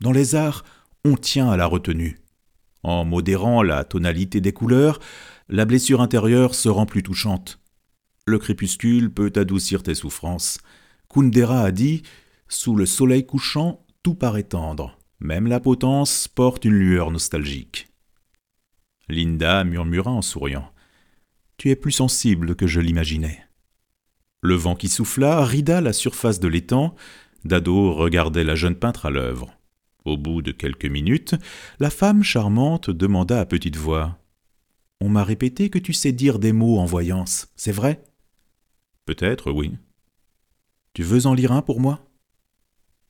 Dans 0.02 0.12
les 0.12 0.36
arts, 0.36 0.66
on 1.06 1.16
tient 1.16 1.50
à 1.50 1.56
la 1.56 1.66
retenue. 1.66 2.20
En 2.84 3.06
modérant 3.06 3.64
la 3.64 3.86
tonalité 3.86 4.42
des 4.42 4.52
couleurs, 4.52 5.00
la 5.48 5.64
blessure 5.64 6.02
intérieure 6.02 6.54
se 6.54 6.68
rend 6.68 6.86
plus 6.86 7.04
touchante. 7.04 7.62
Le 8.26 8.38
crépuscule 8.38 9.14
peut 9.14 9.34
adoucir 9.36 9.84
tes 9.84 9.96
souffrances. 9.96 10.60
Kundera 11.14 11.62
a 11.62 11.72
dit 11.72 12.02
Sous 12.48 12.76
le 12.76 12.86
soleil 12.86 13.26
couchant, 13.26 13.86
tout 14.02 14.16
paraît 14.16 14.44
tendre. 14.44 14.98
Même 15.20 15.48
la 15.48 15.60
potence 15.60 16.28
porte 16.28 16.66
une 16.66 16.74
lueur 16.74 17.12
nostalgique. 17.12 17.88
Linda 19.08 19.64
murmura 19.64 20.12
en 20.12 20.22
souriant. 20.22 20.72
Tu 21.58 21.70
es 21.70 21.76
plus 21.76 21.92
sensible 21.92 22.56
que 22.56 22.68
je 22.68 22.82
l'imaginais. 22.82 23.46
Le 24.42 24.56
vent 24.56 24.76
qui 24.76 24.90
souffla 24.90 25.46
rida 25.46 25.82
la 25.82 25.94
surface 25.94 26.40
de 26.40 26.48
l'étang. 26.48 26.96
Dado 27.46 27.94
regardait 27.94 28.44
la 28.44 28.56
jeune 28.56 28.76
peintre 28.76 29.06
à 29.06 29.12
l'œuvre. 29.12 29.54
Au 30.06 30.18
bout 30.18 30.42
de 30.42 30.52
quelques 30.52 30.86
minutes, 30.86 31.36
la 31.80 31.90
femme 31.90 32.24
charmante 32.24 32.90
demanda 32.90 33.40
à 33.40 33.46
petite 33.46 33.78
voix 33.78 34.18
On 35.00 35.10
m'a 35.10 35.24
répété 35.24 35.70
que 35.70 35.80
tu 35.80 35.94
sais 35.94 36.12
dire 36.12 36.40
des 36.40 36.52
mots 36.52 36.80
en 36.80 36.86
voyance, 36.86 37.48
c'est 37.56 37.72
vrai 37.72 38.04
Peut-être, 39.06 39.52
oui. 39.52 39.74
Tu 40.94 41.02
veux 41.02 41.26
en 41.26 41.34
lire 41.34 41.52
un 41.52 41.64
pour 41.64 41.80
moi? 41.80 42.06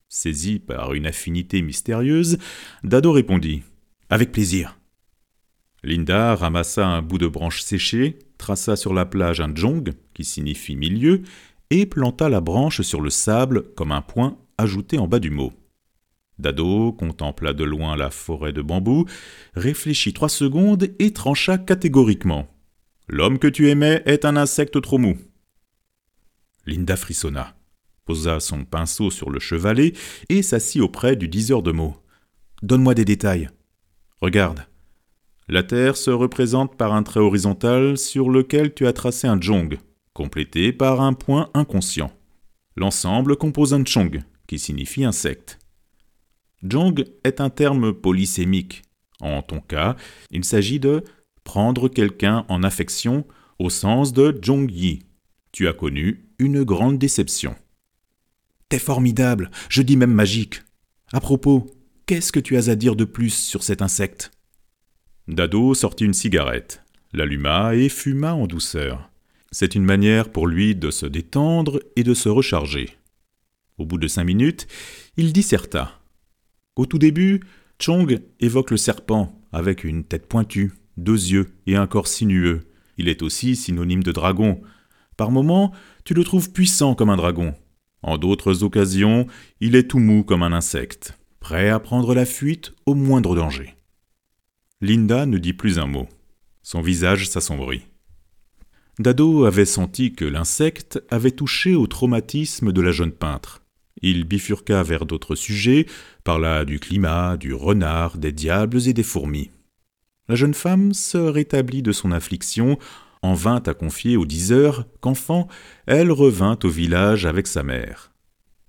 Saisi 0.08 0.60
par 0.60 0.94
une 0.94 1.06
affinité 1.06 1.62
mystérieuse, 1.62 2.38
Dado 2.84 3.12
répondit 3.12 3.64
Avec 4.10 4.32
plaisir. 4.32 4.80
Linda 5.84 6.36
ramassa 6.36 6.88
un 6.88 7.02
bout 7.02 7.18
de 7.18 7.28
branche 7.28 7.62
séchée, 7.62 8.20
traça 8.38 8.78
sur 8.78 8.94
la 8.94 9.06
plage 9.06 9.42
un 9.42 9.54
jong, 9.54 9.92
qui 10.14 10.24
signifie 10.24 10.78
milieu, 10.78 11.24
et 11.72 11.86
planta 11.86 12.30
la 12.30 12.40
branche 12.40 12.82
sur 12.82 13.02
le 13.02 13.10
sable 13.10 13.74
comme 13.74 13.92
un 13.92 14.02
point 14.02 14.38
ajouté 14.58 14.98
en 14.98 15.08
bas 15.08 15.20
du 15.20 15.30
mot. 15.30 15.52
Dado 16.40 16.94
contempla 16.94 17.52
de 17.52 17.66
loin 17.66 17.98
la 17.98 18.12
forêt 18.12 18.54
de 18.54 18.62
bambous, 18.62 19.06
réfléchit 19.56 20.14
trois 20.14 20.30
secondes 20.30 20.88
et 21.00 21.12
trancha 21.12 21.58
catégoriquement. 21.58 22.48
L'homme 23.10 23.40
que 23.40 23.48
tu 23.48 23.70
aimais 23.70 24.04
est 24.06 24.24
un 24.24 24.38
insecte 24.38 24.82
trop 24.82 24.98
mou. 24.98 25.18
Linda 26.66 26.96
frissonna, 26.96 27.56
posa 28.06 28.40
son 28.40 28.66
pinceau 28.66 29.12
sur 29.12 29.30
le 29.30 29.40
chevalet 29.40 29.94
et 30.30 30.42
s'assit 30.42 30.82
auprès 30.82 31.16
du 31.16 31.28
diseur 31.28 31.64
de 31.64 31.72
mots. 31.72 31.96
Donne-moi 32.62 32.94
des 32.94 33.06
détails. 33.06 33.50
Regarde. 34.22 34.66
La 35.50 35.64
Terre 35.64 35.98
se 35.98 36.12
représente 36.12 36.78
par 36.78 36.94
un 36.94 37.04
trait 37.04 37.20
horizontal 37.20 37.98
sur 37.98 38.30
lequel 38.30 38.74
tu 38.74 38.88
as 38.88 38.94
tracé 38.94 39.28
un 39.28 39.40
jong, 39.40 39.78
complété 40.14 40.72
par 40.72 41.02
un 41.02 41.14
point 41.14 41.50
inconscient. 41.54 42.12
L'ensemble 42.78 43.36
compose 43.36 43.74
un 43.74 43.84
chong, 43.84 44.24
qui 44.48 44.58
signifie 44.58 45.04
insecte. 45.04 45.60
Jong 46.64 47.06
est 47.24 47.42
un 47.42 47.50
terme 47.50 47.94
polysémique. 47.94 48.84
En 49.20 49.42
ton 49.42 49.60
cas, 49.60 49.96
il 50.32 50.46
s'agit 50.46 50.80
de 50.80 51.04
prendre 51.44 51.90
quelqu'un 51.90 52.46
en 52.48 52.64
affection 52.64 53.26
au 53.60 53.70
sens 53.70 54.14
de 54.14 54.38
Jong-yi. 54.42 55.04
Tu 55.52 55.68
as 55.68 55.74
connu 55.74 56.30
une 56.40 56.64
grande 56.64 56.98
déception. 56.98 57.56
Formidable, 58.80 59.52
je 59.70 59.82
dis 59.82 59.98
même 59.98 60.14
magique. 60.14 60.64
À 61.12 61.20
propos, 61.20 61.72
qu'est-ce 62.06 62.32
que 62.32 62.40
tu 62.40 62.58
as 62.58 62.70
à 62.70 62.76
dire 62.76 62.96
de 62.96 63.06
plus 63.06 63.34
sur 63.34 63.64
cet 63.64 63.82
insecte? 63.82 64.32
Dado 65.28 65.74
sortit 65.74 66.06
une 66.06 66.14
cigarette, 66.14 66.84
l'alluma 67.14 67.76
et 67.76 67.90
fuma 67.90 68.34
en 68.34 68.48
douceur. 68.48 69.10
C'est 69.52 69.76
une 69.76 69.86
manière 69.86 70.32
pour 70.32 70.48
lui 70.48 70.76
de 70.76 70.92
se 70.92 71.06
détendre 71.06 71.80
et 71.96 72.04
de 72.04 72.14
se 72.14 72.30
recharger. 72.30 72.98
Au 73.78 73.86
bout 73.86 73.98
de 73.98 74.08
cinq 74.08 74.24
minutes, 74.24 74.68
il 75.18 75.34
disserta. 75.34 76.00
Au 76.76 76.86
tout 76.86 77.00
début, 77.00 77.42
Chong 77.80 78.22
évoque 78.40 78.72
le 78.72 78.78
serpent, 78.78 79.40
avec 79.52 79.84
une 79.84 80.04
tête 80.04 80.28
pointue, 80.28 80.74
deux 80.98 81.14
yeux 81.14 81.54
et 81.68 81.76
un 81.76 81.88
corps 81.88 82.08
sinueux. 82.08 82.62
Il 82.98 83.08
est 83.08 83.22
aussi 83.22 83.56
synonyme 83.56 84.04
de 84.04 84.12
dragon. 84.12 84.62
Par 85.18 85.32
moments, 85.32 85.72
tu 86.04 86.14
le 86.14 86.24
trouves 86.24 86.52
puissant 86.52 86.96
comme 86.96 87.10
un 87.10 87.18
dragon. 87.18 87.54
En 88.04 88.18
d'autres 88.18 88.64
occasions, 88.64 89.28
il 89.62 89.76
est 89.76 89.90
tout 89.90 90.00
mou 90.00 90.24
comme 90.24 90.44
un 90.44 90.54
insecte, 90.54 91.18
prêt 91.40 91.70
à 91.70 91.80
prendre 91.80 92.14
la 92.14 92.26
fuite 92.26 92.74
au 92.86 92.94
moindre 92.94 93.36
danger. 93.36 93.76
Linda 94.82 95.26
ne 95.26 95.38
dit 95.38 95.54
plus 95.54 95.80
un 95.80 95.88
mot. 95.88 96.10
Son 96.62 96.82
visage 96.82 97.30
s'assombrit. 97.30 97.88
Dado 99.00 99.46
avait 99.46 99.66
senti 99.66 100.14
que 100.14 100.26
l'insecte 100.26 101.02
avait 101.10 101.32
touché 101.32 101.74
au 101.74 101.88
traumatisme 101.88 102.72
de 102.72 102.82
la 102.82 102.92
jeune 102.92 103.14
peintre. 103.14 103.64
Il 104.02 104.26
bifurqua 104.26 104.84
vers 104.84 105.06
d'autres 105.06 105.36
sujets, 105.36 105.86
parla 106.26 106.66
du 106.66 106.80
climat, 106.80 107.38
du 107.38 107.54
renard, 107.54 108.18
des 108.18 108.34
diables 108.34 108.88
et 108.88 108.94
des 108.94 109.04
fourmis. 109.04 109.50
La 110.28 110.36
jeune 110.36 110.54
femme 110.54 110.94
se 110.94 111.18
rétablit 111.18 111.82
de 111.82 111.92
son 111.92 112.12
affliction, 112.12 112.78
en 113.24 113.34
vint 113.34 113.64
à 113.66 113.74
confier 113.74 114.18
au 114.18 114.26
diseur 114.26 114.86
qu'enfant, 115.00 115.48
elle 115.88 116.12
revint 116.12 116.60
au 116.64 116.70
village 116.70 117.26
avec 117.26 117.48
sa 117.48 117.64
mère. 117.64 118.12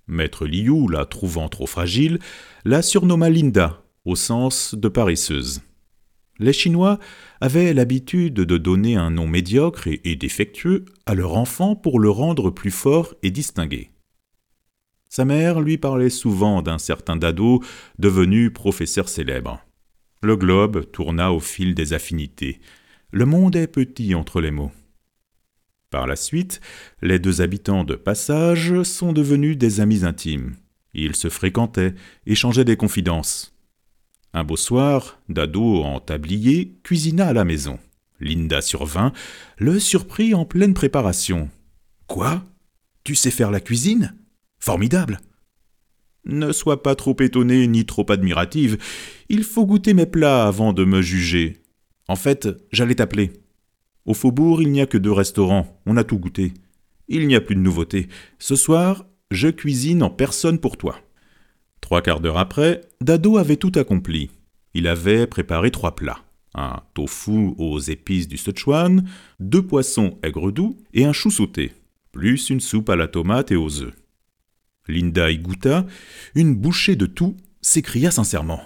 Maître 0.07 0.47
Liu, 0.47 0.87
la 0.89 1.05
trouvant 1.05 1.49
trop 1.49 1.67
fragile, 1.67 2.19
la 2.63 2.81
surnomma 2.81 3.29
Linda, 3.29 3.83
au 4.05 4.15
sens 4.15 4.73
de 4.73 4.87
paresseuse. 4.87 5.61
Les 6.39 6.53
Chinois 6.53 6.99
avaient 7.41 7.73
l'habitude 7.73 8.33
de 8.33 8.57
donner 8.57 8.95
un 8.95 9.11
nom 9.11 9.27
médiocre 9.27 9.87
et, 9.87 10.15
défectueux 10.15 10.85
à 11.05 11.15
leur 11.15 11.37
enfant 11.37 11.75
pour 11.75 11.99
le 11.99 12.09
rendre 12.09 12.49
plus 12.49 12.71
fort 12.71 13.13
et 13.23 13.31
distingué. 13.31 13.91
Sa 15.09 15.23
mère 15.23 15.61
lui 15.61 15.77
parlait 15.77 16.09
souvent 16.09 16.61
d'un 16.61 16.77
certain 16.77 17.15
Dado 17.15 17.61
devenu 17.99 18.51
professeur 18.51 19.07
célèbre. 19.07 19.61
Le 20.21 20.35
globe 20.35 20.91
tourna 20.91 21.31
au 21.31 21.39
fil 21.39 21.73
des 21.73 21.93
affinités. 21.93 22.59
Le 23.15 23.25
monde 23.25 23.55
est 23.55 23.67
petit 23.67 24.13
entre 24.13 24.41
les 24.41 24.51
mots. 24.51 24.73
Par 25.89 26.05
la 26.05 26.17
suite, 26.17 26.59
les 27.01 27.17
deux 27.17 27.39
habitants 27.39 27.85
de 27.85 27.95
passage 27.95 28.83
sont 28.83 29.13
devenus 29.13 29.57
des 29.57 29.79
amis 29.79 30.03
intimes. 30.03 30.57
Ils 30.93 31.15
se 31.15 31.29
fréquentaient, 31.29 31.95
échangeaient 32.25 32.65
des 32.65 32.75
confidences. 32.75 33.55
Un 34.33 34.43
beau 34.43 34.57
soir, 34.57 35.21
Dado 35.29 35.81
en 35.81 36.01
tablier 36.01 36.75
cuisina 36.83 37.27
à 37.27 37.31
la 37.31 37.45
maison. 37.45 37.79
Linda 38.19 38.61
survint, 38.61 39.13
le 39.59 39.79
surprit 39.79 40.33
en 40.33 40.43
pleine 40.43 40.73
préparation. 40.73 41.49
Quoi? 42.07 42.43
Tu 43.05 43.15
sais 43.15 43.31
faire 43.31 43.49
la 43.49 43.61
cuisine? 43.61 44.13
Formidable 44.59 45.21
Ne 46.25 46.51
sois 46.51 46.83
pas 46.83 46.95
trop 46.95 47.15
étonnée 47.21 47.65
ni 47.67 47.85
trop 47.85 48.11
admirative. 48.11 48.77
Il 49.29 49.45
faut 49.45 49.65
goûter 49.65 49.93
mes 49.93 50.05
plats 50.05 50.45
avant 50.45 50.73
de 50.73 50.83
me 50.83 51.01
juger. 51.01 51.61
En 52.07 52.15
fait, 52.15 52.47
j'allais 52.71 52.95
t'appeler. 52.95 53.31
Au 54.05 54.13
faubourg, 54.13 54.61
il 54.61 54.71
n'y 54.71 54.81
a 54.81 54.85
que 54.85 54.97
deux 54.97 55.11
restaurants. 55.11 55.81
On 55.85 55.97
a 55.97 56.03
tout 56.03 56.19
goûté. 56.19 56.53
Il 57.07 57.27
n'y 57.27 57.35
a 57.35 57.41
plus 57.41 57.55
de 57.55 57.61
nouveautés. 57.61 58.07
Ce 58.39 58.55
soir, 58.55 59.05
je 59.31 59.47
cuisine 59.47 60.03
en 60.03 60.09
personne 60.09 60.59
pour 60.59 60.77
toi. 60.77 60.99
Trois 61.81 62.01
quarts 62.01 62.19
d'heure 62.19 62.37
après, 62.37 62.81
Dado 63.01 63.37
avait 63.37 63.57
tout 63.57 63.71
accompli. 63.75 64.31
Il 64.73 64.87
avait 64.87 65.27
préparé 65.27 65.71
trois 65.71 65.95
plats. 65.95 66.23
Un 66.53 66.81
tofu 66.93 67.53
aux 67.57 67.79
épices 67.79 68.27
du 68.27 68.37
Sichuan, 68.37 69.07
deux 69.39 69.61
poissons 69.61 70.17
aigre 70.23 70.51
doux 70.51 70.77
et 70.93 71.05
un 71.05 71.11
chou 71.11 71.29
sauté, 71.29 71.73
plus 72.11 72.49
une 72.49 72.61
soupe 72.61 72.89
à 72.89 72.95
la 72.95 73.07
tomate 73.07 73.51
et 73.51 73.55
aux 73.55 73.81
œufs. 73.81 73.93
Linda 74.87 75.31
y 75.31 75.37
goûta, 75.37 75.85
une 76.33 76.55
bouchée 76.55 76.95
de 76.95 77.07
tout, 77.07 77.35
s'écria 77.61 78.09
sincèrement. 78.09 78.61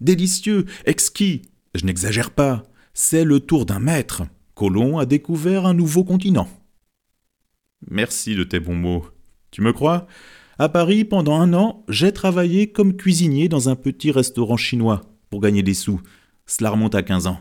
Délicieux, 0.00 0.64
exquis, 0.84 1.42
je 1.74 1.84
n'exagère 1.84 2.32
pas, 2.32 2.64
c'est 3.00 3.22
le 3.22 3.38
tour 3.38 3.64
d'un 3.64 3.78
maître. 3.78 4.24
Colomb 4.56 4.98
a 4.98 5.06
découvert 5.06 5.66
un 5.66 5.72
nouveau 5.72 6.02
continent. 6.02 6.48
Merci 7.88 8.34
de 8.34 8.42
tes 8.42 8.58
bons 8.58 8.74
mots. 8.74 9.06
Tu 9.52 9.62
me 9.62 9.72
crois? 9.72 10.08
À 10.58 10.68
Paris, 10.68 11.04
pendant 11.04 11.40
un 11.40 11.54
an, 11.54 11.84
j'ai 11.88 12.12
travaillé 12.12 12.72
comme 12.72 12.96
cuisinier 12.96 13.48
dans 13.48 13.68
un 13.68 13.76
petit 13.76 14.10
restaurant 14.10 14.56
chinois 14.56 15.02
pour 15.30 15.40
gagner 15.40 15.62
des 15.62 15.74
sous. 15.74 16.00
Cela 16.44 16.70
remonte 16.70 16.96
à 16.96 17.04
quinze 17.04 17.28
ans. 17.28 17.38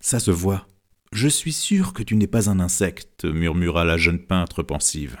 Ça 0.00 0.18
se 0.18 0.32
voit. 0.32 0.66
Je 1.12 1.28
suis 1.28 1.52
sûr 1.52 1.92
que 1.92 2.02
tu 2.02 2.16
n'es 2.16 2.26
pas 2.26 2.50
un 2.50 2.58
insecte, 2.58 3.24
murmura 3.24 3.84
la 3.84 3.96
jeune 3.96 4.18
peintre 4.18 4.64
pensive. 4.64 5.18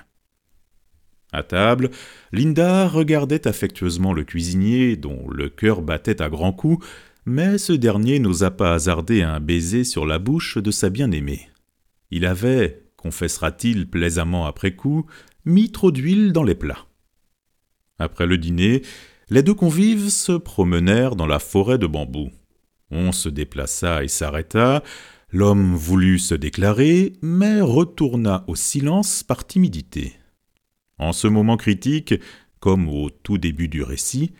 À 1.32 1.44
table, 1.44 1.90
Linda 2.32 2.88
regardait 2.88 3.46
affectueusement 3.46 4.12
le 4.14 4.24
cuisinier, 4.24 4.96
dont 4.96 5.28
le 5.30 5.48
cœur 5.48 5.80
battait 5.80 6.20
à 6.20 6.28
grands 6.28 6.52
coups, 6.52 6.84
mais 7.26 7.58
ce 7.58 7.72
dernier 7.72 8.18
n'osa 8.18 8.50
pas 8.50 8.74
hasarder 8.74 9.22
un 9.22 9.40
baiser 9.40 9.84
sur 9.84 10.06
la 10.06 10.18
bouche 10.18 10.58
de 10.58 10.70
sa 10.70 10.90
bien-aimée. 10.90 11.48
Il 12.10 12.24
avait, 12.24 12.84
confessera-t-il 12.96 13.88
plaisamment 13.88 14.46
après 14.46 14.74
coup, 14.74 15.06
mis 15.44 15.70
trop 15.70 15.90
d'huile 15.90 16.32
dans 16.32 16.42
les 16.42 16.54
plats. 16.54 16.86
Après 17.98 18.26
le 18.26 18.38
dîner, 18.38 18.82
les 19.28 19.42
deux 19.42 19.54
convives 19.54 20.08
se 20.08 20.32
promenèrent 20.32 21.16
dans 21.16 21.26
la 21.26 21.38
forêt 21.38 21.78
de 21.78 21.86
bambous. 21.86 22.32
On 22.90 23.12
se 23.12 23.28
déplaça 23.28 24.02
et 24.02 24.08
s'arrêta. 24.08 24.82
L'homme 25.30 25.76
voulut 25.76 26.18
se 26.18 26.34
déclarer, 26.34 27.12
mais 27.22 27.60
retourna 27.60 28.44
au 28.48 28.56
silence 28.56 29.22
par 29.22 29.46
timidité. 29.46 30.14
En 30.98 31.12
ce 31.12 31.28
moment 31.28 31.56
critique, 31.56 32.14
comme 32.58 32.88
au 32.88 33.10
tout 33.10 33.38
début 33.38 33.68
du 33.68 33.82
récit, 33.82 34.32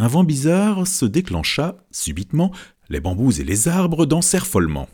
un 0.00 0.08
vent 0.08 0.24
bizarre 0.24 0.86
se 0.86 1.04
déclencha 1.04 1.76
subitement, 1.90 2.52
les 2.88 3.00
bambous 3.00 3.38
et 3.38 3.44
les 3.44 3.68
arbres 3.68 4.06
dansèrent 4.06 4.46
follement. 4.46 4.88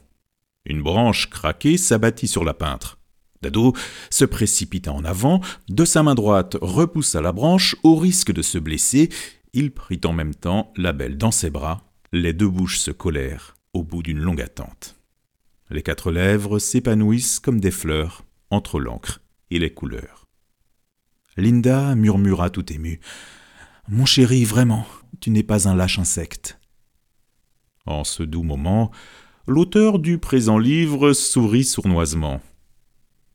Une 0.65 0.83
branche 0.83 1.31
craquée 1.31 1.77
s'abattit 1.77 2.27
sur 2.27 2.43
la 2.43 2.55
peintre. 2.55 2.99
Dado 3.41 3.73
se 4.11 4.25
précipita 4.25 4.93
en 4.93 5.05
avant, 5.05 5.41
de 5.69 5.85
sa 5.85 6.03
main 6.03 6.17
droite 6.17 6.57
repoussa 6.61 7.21
la 7.21 7.31
branche 7.31 7.77
au 7.85 7.95
risque 7.95 8.33
de 8.33 8.43
se 8.43 8.59
blesser. 8.59 9.09
Il 9.53 9.71
prit 9.71 10.01
en 10.05 10.13
même 10.13 10.35
temps 10.35 10.73
la 10.77 10.93
belle 10.93 11.17
dans 11.17 11.31
ses 11.31 11.51
bras. 11.51 11.85
Les 12.13 12.33
deux 12.33 12.49
bouches 12.49 12.79
se 12.79 12.91
collèrent 12.91 13.55
au 13.75 13.85
bout 13.85 14.03
d'une 14.03 14.19
longue 14.19 14.43
attente. 14.43 14.97
Les 15.71 15.85
quatre 15.85 16.11
lèvres 16.11 16.59
s'épanouissent 16.59 17.39
comme 17.39 17.61
des 17.61 17.71
fleurs 17.71 18.25
entre 18.51 18.81
l'encre 18.81 19.21
et 19.53 19.61
les 19.61 19.73
couleurs. 19.73 20.25
Linda 21.37 21.95
murmura 21.95 22.51
tout 22.51 22.73
émue. 22.73 22.99
Mon 23.89 24.05
chéri, 24.05 24.45
vraiment, 24.45 24.85
tu 25.21 25.31
n'es 25.31 25.43
pas 25.43 25.69
un 25.69 25.75
lâche 25.75 25.99
insecte. 25.99 26.59
En 27.87 28.05
ce 28.05 28.23
doux 28.23 28.43
moment, 28.43 28.91
l'auteur 29.47 29.99
du 29.99 30.19
présent 30.19 30.59
livre 30.59 31.13
sourit 31.13 31.65
sournoisement. 31.65 32.41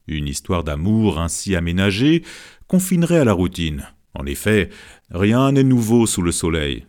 Une 0.07 0.27
histoire 0.27 0.63
d'amour 0.63 1.19
ainsi 1.19 1.55
aménagée 1.55 2.23
confinerait 2.67 3.19
à 3.19 3.25
la 3.25 3.33
routine. 3.33 3.87
En 4.13 4.25
effet, 4.25 4.69
rien 5.09 5.51
n'est 5.53 5.63
nouveau 5.63 6.05
sous 6.05 6.21
le 6.21 6.31
soleil. 6.31 6.85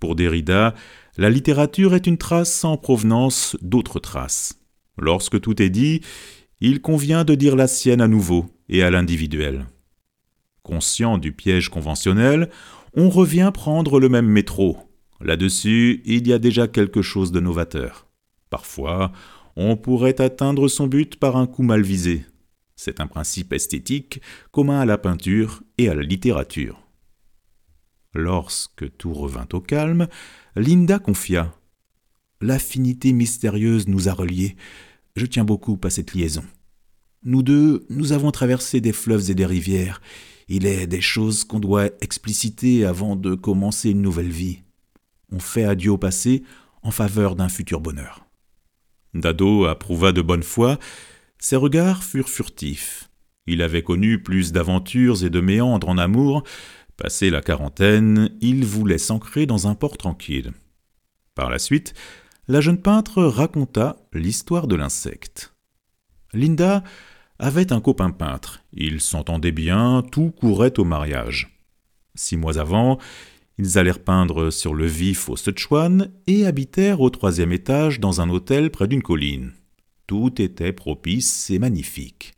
Pour 0.00 0.16
Derrida, 0.16 0.74
la 1.16 1.30
littérature 1.30 1.94
est 1.94 2.06
une 2.06 2.18
trace 2.18 2.64
en 2.64 2.76
provenance 2.76 3.56
d'autres 3.62 4.00
traces. 4.00 4.58
Lorsque 4.98 5.40
tout 5.40 5.62
est 5.62 5.70
dit, 5.70 6.00
il 6.60 6.80
convient 6.80 7.24
de 7.24 7.34
dire 7.34 7.56
la 7.56 7.68
sienne 7.68 8.00
à 8.00 8.08
nouveau 8.08 8.46
et 8.68 8.82
à 8.82 8.90
l'individuel. 8.90 9.66
Conscient 10.62 11.18
du 11.18 11.32
piège 11.32 11.68
conventionnel, 11.68 12.50
on 12.96 13.10
revient 13.10 13.50
prendre 13.52 14.00
le 14.00 14.08
même 14.08 14.26
métro. 14.26 14.78
Là-dessus, 15.20 16.02
il 16.04 16.26
y 16.28 16.32
a 16.32 16.38
déjà 16.38 16.68
quelque 16.68 17.02
chose 17.02 17.32
de 17.32 17.40
novateur. 17.40 18.06
Parfois, 18.50 19.12
on 19.56 19.76
pourrait 19.76 20.20
atteindre 20.20 20.68
son 20.68 20.86
but 20.86 21.16
par 21.16 21.36
un 21.36 21.46
coup 21.46 21.62
mal 21.62 21.82
visé. 21.82 22.24
C'est 22.76 23.00
un 23.00 23.06
principe 23.06 23.52
esthétique 23.52 24.20
commun 24.50 24.80
à 24.80 24.84
la 24.84 24.98
peinture 24.98 25.62
et 25.78 25.88
à 25.88 25.94
la 25.94 26.02
littérature. 26.02 26.80
Lorsque 28.14 28.96
tout 28.96 29.12
revint 29.12 29.48
au 29.52 29.60
calme, 29.60 30.08
Linda 30.56 30.98
confia 30.98 31.52
L'affinité 32.40 33.12
mystérieuse 33.12 33.88
nous 33.88 34.08
a 34.08 34.12
reliés. 34.12 34.56
Je 35.16 35.26
tiens 35.26 35.44
beaucoup 35.44 35.78
à 35.82 35.90
cette 35.90 36.14
liaison. 36.14 36.44
Nous 37.24 37.42
deux, 37.42 37.86
nous 37.88 38.12
avons 38.12 38.30
traversé 38.30 38.82
des 38.82 38.92
fleuves 38.92 39.30
et 39.30 39.34
des 39.34 39.46
rivières. 39.46 40.02
Il 40.48 40.66
est 40.66 40.86
des 40.86 41.00
choses 41.00 41.44
qu'on 41.44 41.58
doit 41.58 41.86
expliciter 42.02 42.84
avant 42.84 43.16
de 43.16 43.34
commencer 43.34 43.90
une 43.90 44.02
nouvelle 44.02 44.30
vie. 44.30 44.58
On 45.32 45.38
fait 45.38 45.64
adieu 45.64 45.92
au 45.92 45.98
passé 45.98 46.42
en 46.82 46.90
faveur 46.90 47.34
d'un 47.34 47.48
futur 47.48 47.80
bonheur. 47.80 48.26
Dado 49.14 49.64
approuva 49.64 50.12
de 50.12 50.20
bonne 50.20 50.42
foi. 50.42 50.78
Ses 51.38 51.56
regards 51.56 52.04
furent 52.04 52.28
furtifs. 52.28 53.08
Il 53.46 53.62
avait 53.62 53.82
connu 53.82 54.22
plus 54.22 54.52
d'aventures 54.52 55.24
et 55.24 55.30
de 55.30 55.40
méandres 55.40 55.88
en 55.88 55.96
amour. 55.96 56.44
Passé 56.98 57.30
la 57.30 57.40
quarantaine, 57.40 58.36
il 58.40 58.66
voulait 58.66 58.98
s'ancrer 58.98 59.46
dans 59.46 59.66
un 59.66 59.74
port 59.74 59.96
tranquille. 59.96 60.52
Par 61.34 61.48
la 61.48 61.58
suite, 61.58 61.94
la 62.48 62.60
jeune 62.60 62.80
peintre 62.80 63.22
raconta 63.22 63.96
l'histoire 64.12 64.66
de 64.66 64.76
l'insecte. 64.76 65.54
Linda 66.34 66.84
avait 67.38 67.72
un 67.72 67.80
copain 67.80 68.10
peintre. 68.10 68.64
Ils 68.72 69.00
s'entendaient 69.00 69.52
bien, 69.52 70.02
tout 70.12 70.30
courait 70.30 70.78
au 70.78 70.84
mariage. 70.84 71.58
Six 72.14 72.36
mois 72.36 72.58
avant, 72.58 72.98
ils 73.58 73.78
allèrent 73.78 74.02
peindre 74.02 74.50
sur 74.50 74.74
le 74.74 74.86
vif 74.86 75.28
au 75.28 75.36
Sichuan 75.36 76.10
et 76.26 76.46
habitèrent 76.46 77.00
au 77.00 77.10
troisième 77.10 77.52
étage 77.52 78.00
dans 78.00 78.20
un 78.20 78.28
hôtel 78.28 78.70
près 78.70 78.88
d'une 78.88 79.02
colline. 79.02 79.52
Tout 80.06 80.40
était 80.40 80.72
propice 80.72 81.50
et 81.50 81.58
magnifique. 81.58 82.34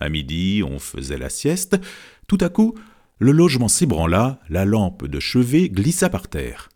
À 0.00 0.08
midi, 0.08 0.62
on 0.66 0.78
faisait 0.78 1.18
la 1.18 1.30
sieste. 1.30 1.78
Tout 2.26 2.38
à 2.40 2.48
coup, 2.48 2.74
le 3.18 3.32
logement 3.32 3.68
s'ébranla, 3.68 4.40
la 4.48 4.64
lampe 4.64 5.06
de 5.06 5.20
chevet 5.20 5.68
glissa 5.68 6.08
par 6.10 6.28
terre. 6.28 6.68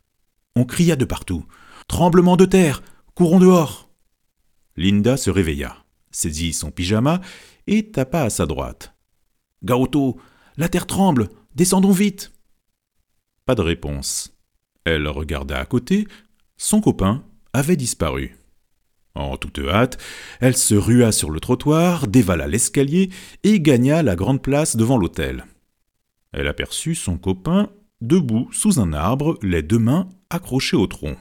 On 0.56 0.64
cria 0.64 0.96
de 0.96 1.04
partout. 1.04 1.44
Tremblement 1.88 2.36
de 2.36 2.46
terre. 2.46 2.82
Courons 3.14 3.40
dehors. 3.40 3.90
Linda 4.76 5.16
se 5.16 5.30
réveilla, 5.30 5.79
saisit 6.10 6.52
son 6.52 6.70
pyjama 6.70 7.20
et 7.66 7.90
tapa 7.90 8.22
à 8.22 8.30
sa 8.30 8.46
droite. 8.46 8.94
Gaoto, 9.62 10.20
la 10.56 10.68
terre 10.68 10.86
tremble. 10.86 11.28
Descendons 11.54 11.92
vite. 11.92 12.32
Pas 13.46 13.54
de 13.54 13.62
réponse. 13.62 14.36
Elle 14.84 15.08
regarda 15.08 15.58
à 15.58 15.66
côté. 15.66 16.06
Son 16.56 16.80
copain 16.80 17.24
avait 17.52 17.76
disparu. 17.76 18.36
En 19.14 19.36
toute 19.36 19.58
hâte, 19.58 19.98
elle 20.40 20.56
se 20.56 20.74
rua 20.74 21.12
sur 21.12 21.30
le 21.30 21.40
trottoir, 21.40 22.06
dévala 22.06 22.46
l'escalier 22.46 23.10
et 23.42 23.60
gagna 23.60 24.02
la 24.02 24.14
grande 24.14 24.42
place 24.42 24.76
devant 24.76 24.96
l'hôtel. 24.96 25.44
Elle 26.32 26.46
aperçut 26.46 26.94
son 26.94 27.18
copain 27.18 27.70
debout 28.00 28.48
sous 28.52 28.80
un 28.80 28.92
arbre, 28.92 29.38
les 29.42 29.62
deux 29.62 29.78
mains 29.78 30.08
accrochées 30.30 30.76
au 30.76 30.86
tronc. 30.86 31.16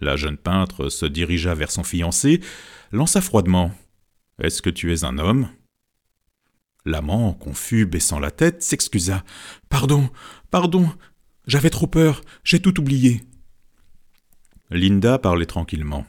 La 0.00 0.16
jeune 0.16 0.38
peintre 0.38 0.88
se 0.88 1.06
dirigea 1.06 1.54
vers 1.54 1.70
son 1.70 1.84
fiancé, 1.84 2.40
lança 2.90 3.20
froidement 3.20 3.72
Est-ce 4.40 4.62
que 4.62 4.70
tu 4.70 4.92
es 4.92 5.04
un 5.04 5.18
homme? 5.18 5.48
L'amant, 6.84 7.32
confus, 7.34 7.86
baissant 7.86 8.18
la 8.18 8.30
tête, 8.30 8.62
s'excusa. 8.62 9.24
Pardon, 9.68 10.10
pardon, 10.50 10.90
j'avais 11.46 11.70
trop 11.70 11.86
peur, 11.86 12.22
j'ai 12.44 12.60
tout 12.60 12.80
oublié. 12.80 13.22
Linda 14.70 15.18
parlait 15.18 15.46
tranquillement. 15.46 16.06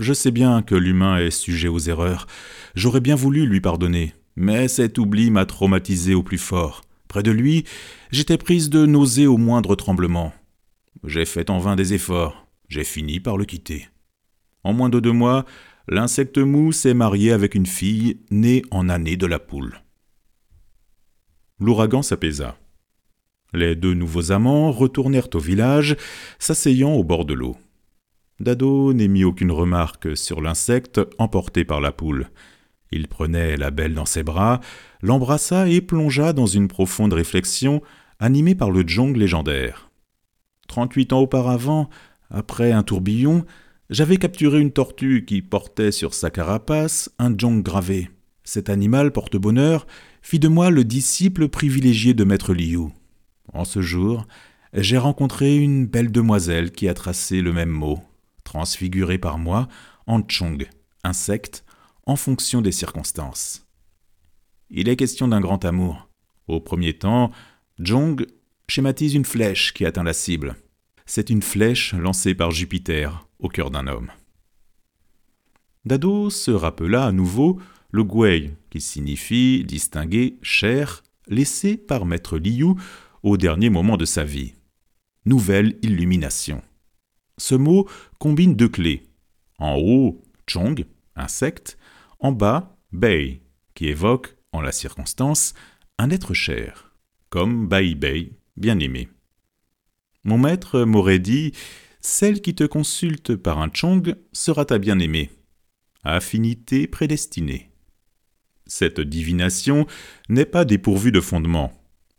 Je 0.00 0.12
sais 0.12 0.30
bien 0.30 0.62
que 0.62 0.74
l'humain 0.74 1.18
est 1.18 1.30
sujet 1.30 1.68
aux 1.68 1.78
erreurs. 1.78 2.26
J'aurais 2.74 3.00
bien 3.00 3.14
voulu 3.14 3.46
lui 3.46 3.60
pardonner, 3.60 4.14
mais 4.36 4.68
cet 4.68 4.98
oubli 4.98 5.30
m'a 5.30 5.46
traumatisé 5.46 6.14
au 6.14 6.22
plus 6.22 6.38
fort. 6.38 6.82
Près 7.08 7.22
de 7.22 7.30
lui, 7.30 7.64
j'étais 8.10 8.38
prise 8.38 8.70
de 8.70 8.86
nausées 8.86 9.26
au 9.26 9.36
moindre 9.36 9.76
tremblement. 9.76 10.32
J'ai 11.04 11.26
fait 11.26 11.50
en 11.50 11.58
vain 11.58 11.76
des 11.76 11.94
efforts 11.94 12.44
j'ai 12.68 12.84
fini 12.84 13.20
par 13.20 13.36
le 13.36 13.44
quitter. 13.44 13.88
En 14.62 14.72
moins 14.72 14.88
de 14.88 15.00
deux 15.00 15.12
mois, 15.12 15.44
l'insecte 15.88 16.38
mou 16.38 16.72
s'est 16.72 16.94
marié 16.94 17.32
avec 17.32 17.54
une 17.54 17.66
fille 17.66 18.20
née 18.30 18.62
en 18.70 18.88
année 18.88 19.16
de 19.16 19.26
la 19.26 19.38
poule. 19.38 19.82
L'ouragan 21.60 22.02
s'apaisa. 22.02 22.56
Les 23.52 23.76
deux 23.76 23.94
nouveaux 23.94 24.32
amants 24.32 24.72
retournèrent 24.72 25.28
au 25.34 25.38
village, 25.38 25.96
s'asseyant 26.38 26.94
au 26.94 27.04
bord 27.04 27.24
de 27.24 27.34
l'eau. 27.34 27.56
Dado 28.40 28.92
n'émit 28.92 29.24
aucune 29.24 29.52
remarque 29.52 30.16
sur 30.16 30.40
l'insecte 30.40 31.00
emporté 31.18 31.64
par 31.64 31.80
la 31.80 31.92
poule. 31.92 32.30
Il 32.90 33.06
prenait 33.06 33.56
la 33.56 33.70
belle 33.70 33.94
dans 33.94 34.06
ses 34.06 34.24
bras, 34.24 34.60
l'embrassa 35.02 35.68
et 35.68 35.80
plongea 35.80 36.32
dans 36.32 36.46
une 36.46 36.66
profonde 36.66 37.12
réflexion 37.12 37.80
animée 38.18 38.54
par 38.54 38.70
le 38.70 38.82
Djong 38.82 39.16
légendaire. 39.16 39.90
Trente-huit 40.66 41.12
ans 41.12 41.20
auparavant, 41.20 41.88
après 42.30 42.72
un 42.72 42.82
tourbillon, 42.82 43.44
j'avais 43.90 44.16
capturé 44.16 44.60
une 44.60 44.72
tortue 44.72 45.24
qui 45.26 45.42
portait 45.42 45.92
sur 45.92 46.14
sa 46.14 46.30
carapace 46.30 47.10
un 47.18 47.36
jong 47.36 47.62
gravé. 47.62 48.10
Cet 48.42 48.70
animal 48.70 49.12
porte-bonheur 49.12 49.86
fit 50.22 50.38
de 50.38 50.48
moi 50.48 50.70
le 50.70 50.84
disciple 50.84 51.48
privilégié 51.48 52.14
de 52.14 52.24
Maître 52.24 52.54
Liu. 52.54 52.88
En 53.52 53.64
ce 53.64 53.82
jour, 53.82 54.26
j'ai 54.72 54.98
rencontré 54.98 55.56
une 55.56 55.86
belle 55.86 56.10
demoiselle 56.10 56.72
qui 56.72 56.88
a 56.88 56.94
tracé 56.94 57.40
le 57.40 57.52
même 57.52 57.70
mot, 57.70 58.00
transfiguré 58.42 59.18
par 59.18 59.38
moi 59.38 59.68
en 60.06 60.22
chong, 60.26 60.66
insecte, 61.02 61.64
en 62.06 62.16
fonction 62.16 62.60
des 62.60 62.72
circonstances. 62.72 63.66
Il 64.70 64.88
est 64.88 64.96
question 64.96 65.28
d'un 65.28 65.40
grand 65.40 65.64
amour. 65.64 66.08
Au 66.48 66.60
premier 66.60 66.94
temps, 66.94 67.30
Jong 67.78 68.26
schématise 68.68 69.14
une 69.14 69.24
flèche 69.24 69.72
qui 69.72 69.84
atteint 69.86 70.02
la 70.02 70.12
cible 70.12 70.56
c'est 71.06 71.30
une 71.30 71.42
flèche 71.42 71.94
lancée 71.94 72.34
par 72.34 72.50
Jupiter 72.50 73.26
au 73.44 73.48
cœur 73.48 73.70
d'un 73.70 73.86
homme. 73.86 74.10
Dado 75.84 76.30
se 76.30 76.50
rappela 76.50 77.04
à 77.04 77.12
nouveau 77.12 77.60
le 77.90 78.02
Guei, 78.02 78.56
qui 78.70 78.80
signifie 78.80 79.64
distinguer, 79.64 80.38
cher, 80.42 81.02
laissé 81.28 81.76
par 81.76 82.06
Maître 82.06 82.38
Liu 82.38 82.74
au 83.22 83.36
dernier 83.36 83.68
moment 83.68 83.98
de 83.98 84.06
sa 84.06 84.24
vie. 84.24 84.54
Nouvelle 85.26 85.78
illumination. 85.82 86.62
Ce 87.36 87.54
mot 87.54 87.86
combine 88.18 88.56
deux 88.56 88.68
clés. 88.68 89.06
En 89.58 89.76
haut, 89.76 90.22
Chong, 90.46 90.84
insecte, 91.14 91.78
en 92.20 92.32
bas, 92.32 92.76
Bei, 92.92 93.40
qui 93.74 93.88
évoque, 93.88 94.36
en 94.52 94.60
la 94.60 94.72
circonstance, 94.72 95.54
un 95.98 96.10
être 96.10 96.32
cher, 96.32 96.92
comme 97.28 97.68
Bai 97.68 97.94
Bei, 97.94 98.30
bien-aimé. 98.56 99.08
Mon 100.24 100.38
maître 100.38 100.80
m'aurait 100.84 101.18
dit 101.18 101.52
Celle 102.06 102.42
qui 102.42 102.54
te 102.54 102.64
consulte 102.64 103.34
par 103.34 103.62
un 103.62 103.70
chong 103.72 104.14
sera 104.30 104.66
ta 104.66 104.76
bien-aimée. 104.76 105.30
Affinité 106.04 106.86
prédestinée. 106.86 107.70
Cette 108.66 109.00
divination 109.00 109.86
n'est 110.28 110.44
pas 110.44 110.66
dépourvue 110.66 111.12
de 111.12 111.22
fondement. 111.22 111.72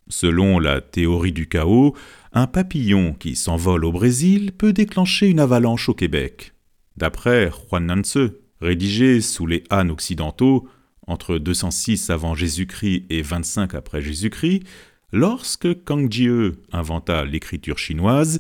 Selon 0.08 0.58
la 0.58 0.82
théorie 0.82 1.34
du 1.34 1.48
chaos, 1.48 1.95
un 2.34 2.48
papillon 2.48 3.13
qui 3.13 3.36
s'envole 3.36 3.86
au 3.86 3.91
Brésil 3.91 4.54
peut 4.54 4.74
déclencher 4.74 5.28
une 5.28 5.39
avalanche 5.39 5.88
au 5.88 5.93
Québec. 5.93 6.54
D'après 6.98 7.52
Juan 7.52 7.86
Nance, 7.86 8.17
rédigé 8.62 9.21
sous 9.21 9.45
les 9.45 9.63
Han 9.69 9.89
occidentaux 9.89 10.67
entre 11.06 11.38
206 11.38 12.10
avant 12.10 12.34
Jésus-Christ 12.34 13.06
et 13.12 13.21
25 13.21 13.76
après 13.76 14.02
Jésus-Christ, 14.02 14.63
Lorsque 15.12 15.84
Kang 15.84 16.12
Jie 16.12 16.52
inventa 16.72 17.26
l'écriture 17.26 17.78
chinoise, 17.78 18.39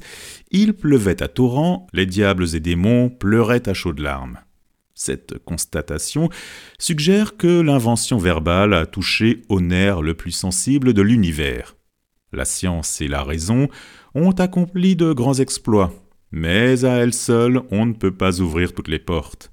il 0.51 0.73
pleuvait 0.73 1.21
à 1.21 1.27
torrents, 1.27 1.87
les 1.93 2.05
diables 2.05 2.55
et 2.55 2.59
démons 2.59 3.09
pleuraient 3.09 3.69
à 3.69 3.73
chaudes 3.73 3.99
larmes. 3.99 4.39
Cette 4.93 5.37
constatation 5.43 6.29
suggère 6.79 7.35
que 7.35 7.61
l'invention 7.61 8.17
verbale 8.17 8.73
a 8.73 8.85
touché 8.85 9.41
au 9.49 9.59
nerf 9.59 10.01
le 10.01 10.13
plus 10.13 10.31
sensible 10.31 10.93
de 10.93 11.01
l'univers. 11.01 11.75
La 12.31 12.45
science 12.45 13.01
et 13.01 13.07
la 13.07 13.23
raison 13.23 13.67
ont 14.13 14.31
accompli 14.31 14.95
de 14.95 15.11
grands 15.11 15.35
exploits, 15.35 15.93
mais 16.31 16.85
à 16.85 16.93
elles 16.97 17.13
seules 17.13 17.61
on 17.71 17.85
ne 17.85 17.93
peut 17.93 18.15
pas 18.15 18.39
ouvrir 18.39 18.73
toutes 18.73 18.87
les 18.87 18.99
portes. 18.99 19.51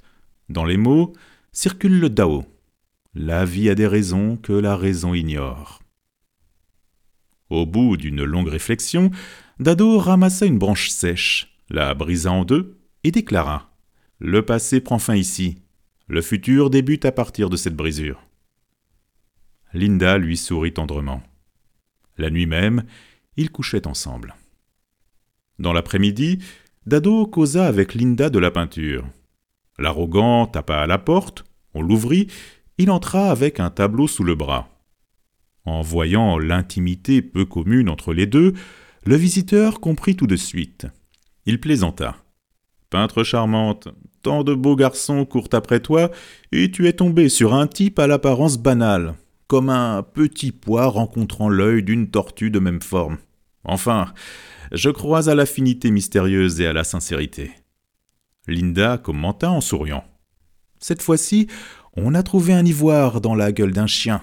Dans 0.48 0.64
les 0.64 0.76
mots 0.76 1.12
circule 1.52 2.00
le 2.00 2.08
Dao. 2.08 2.44
La 3.14 3.44
vie 3.44 3.68
a 3.68 3.74
des 3.74 3.86
raisons 3.86 4.36
que 4.36 4.52
la 4.52 4.76
raison 4.76 5.12
ignore. 5.12 5.81
Au 7.52 7.66
bout 7.66 7.98
d'une 7.98 8.24
longue 8.24 8.48
réflexion, 8.48 9.10
Dado 9.60 9.98
ramassa 9.98 10.46
une 10.46 10.56
branche 10.56 10.88
sèche, 10.88 11.54
la 11.68 11.92
brisa 11.92 12.32
en 12.32 12.46
deux 12.46 12.78
et 13.04 13.10
déclara 13.10 13.70
Le 14.18 14.42
passé 14.42 14.80
prend 14.80 14.98
fin 14.98 15.16
ici. 15.16 15.58
Le 16.06 16.22
futur 16.22 16.70
débute 16.70 17.04
à 17.04 17.12
partir 17.12 17.50
de 17.50 17.58
cette 17.58 17.76
brisure. 17.76 18.22
Linda 19.74 20.16
lui 20.16 20.38
sourit 20.38 20.72
tendrement. 20.72 21.22
La 22.16 22.30
nuit 22.30 22.46
même, 22.46 22.84
ils 23.36 23.50
couchaient 23.50 23.86
ensemble. 23.86 24.34
Dans 25.58 25.74
l'après-midi, 25.74 26.38
Dado 26.86 27.26
causa 27.26 27.66
avec 27.66 27.92
Linda 27.92 28.30
de 28.30 28.38
la 28.38 28.50
peinture. 28.50 29.04
L'arrogant 29.78 30.46
tapa 30.46 30.76
à 30.76 30.86
la 30.86 30.96
porte, 30.96 31.44
on 31.74 31.82
l'ouvrit, 31.82 32.28
il 32.78 32.90
entra 32.90 33.30
avec 33.30 33.60
un 33.60 33.68
tableau 33.68 34.08
sous 34.08 34.24
le 34.24 34.36
bras. 34.36 34.71
En 35.64 35.80
voyant 35.80 36.38
l'intimité 36.38 37.22
peu 37.22 37.44
commune 37.44 37.88
entre 37.88 38.12
les 38.12 38.26
deux, 38.26 38.52
le 39.04 39.16
visiteur 39.16 39.80
comprit 39.80 40.16
tout 40.16 40.26
de 40.26 40.36
suite. 40.36 40.86
Il 41.46 41.60
plaisanta. 41.60 42.16
Peintre 42.90 43.22
charmante, 43.24 43.88
tant 44.22 44.44
de 44.44 44.54
beaux 44.54 44.76
garçons 44.76 45.24
courent 45.24 45.48
après 45.52 45.80
toi, 45.80 46.10
et 46.52 46.70
tu 46.70 46.86
es 46.88 46.92
tombé 46.92 47.28
sur 47.28 47.54
un 47.54 47.66
type 47.66 47.98
à 47.98 48.06
l'apparence 48.06 48.58
banale, 48.58 49.14
comme 49.46 49.70
un 49.70 50.02
petit 50.02 50.52
pois 50.52 50.86
rencontrant 50.86 51.48
l'œil 51.48 51.82
d'une 51.82 52.10
tortue 52.10 52.50
de 52.50 52.58
même 52.58 52.82
forme. 52.82 53.18
Enfin, 53.64 54.12
je 54.72 54.90
crois 54.90 55.28
à 55.28 55.34
l'affinité 55.34 55.90
mystérieuse 55.90 56.60
et 56.60 56.66
à 56.66 56.72
la 56.72 56.84
sincérité. 56.84 57.52
Linda 58.48 58.98
commenta 58.98 59.50
en 59.50 59.60
souriant. 59.60 60.04
Cette 60.78 61.02
fois-ci, 61.02 61.46
on 61.94 62.14
a 62.14 62.22
trouvé 62.22 62.52
un 62.52 62.64
ivoire 62.64 63.20
dans 63.20 63.34
la 63.34 63.52
gueule 63.52 63.72
d'un 63.72 63.86
chien. 63.86 64.22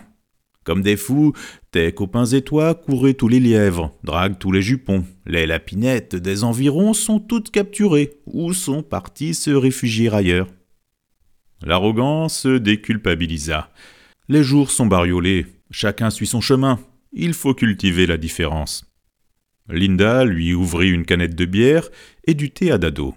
Comme 0.69 0.83
des 0.83 0.97
fous, 0.97 1.33
tes 1.71 1.91
copains 1.93 2.27
et 2.27 2.43
toi 2.43 2.75
courez 2.75 3.15
tous 3.15 3.27
les 3.27 3.39
lièvres, 3.39 3.91
draguent 4.03 4.37
tous 4.37 4.51
les 4.51 4.61
jupons. 4.61 5.03
Les 5.25 5.47
lapinettes 5.47 6.15
des 6.15 6.43
environs 6.43 6.93
sont 6.93 7.19
toutes 7.19 7.49
capturées 7.49 8.19
ou 8.27 8.53
sont 8.53 8.83
parties 8.83 9.33
se 9.33 9.49
réfugier 9.49 10.13
ailleurs. 10.13 10.45
L'arrogance 11.65 12.45
déculpabilisa. 12.45 13.71
Les 14.27 14.43
jours 14.43 14.69
sont 14.69 14.85
bariolés, 14.85 15.47
chacun 15.71 16.11
suit 16.11 16.27
son 16.27 16.39
chemin. 16.39 16.79
Il 17.13 17.33
faut 17.33 17.55
cultiver 17.55 18.05
la 18.05 18.17
différence. 18.17 18.85
Linda 19.69 20.23
lui 20.23 20.53
ouvrit 20.53 20.91
une 20.91 21.07
canette 21.07 21.33
de 21.33 21.45
bière 21.45 21.89
et 22.25 22.35
du 22.35 22.51
thé 22.51 22.69
à 22.69 22.77
dado. 22.77 23.15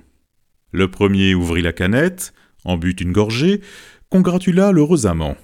Le 0.70 0.90
premier 0.90 1.34
ouvrit 1.34 1.60
la 1.60 1.74
canette, 1.74 2.32
en 2.64 2.78
but 2.78 2.98
une 3.02 3.12
gorgée, 3.12 3.60
congratula 4.08 4.72
l'heureux 4.72 5.04
amant. 5.04 5.36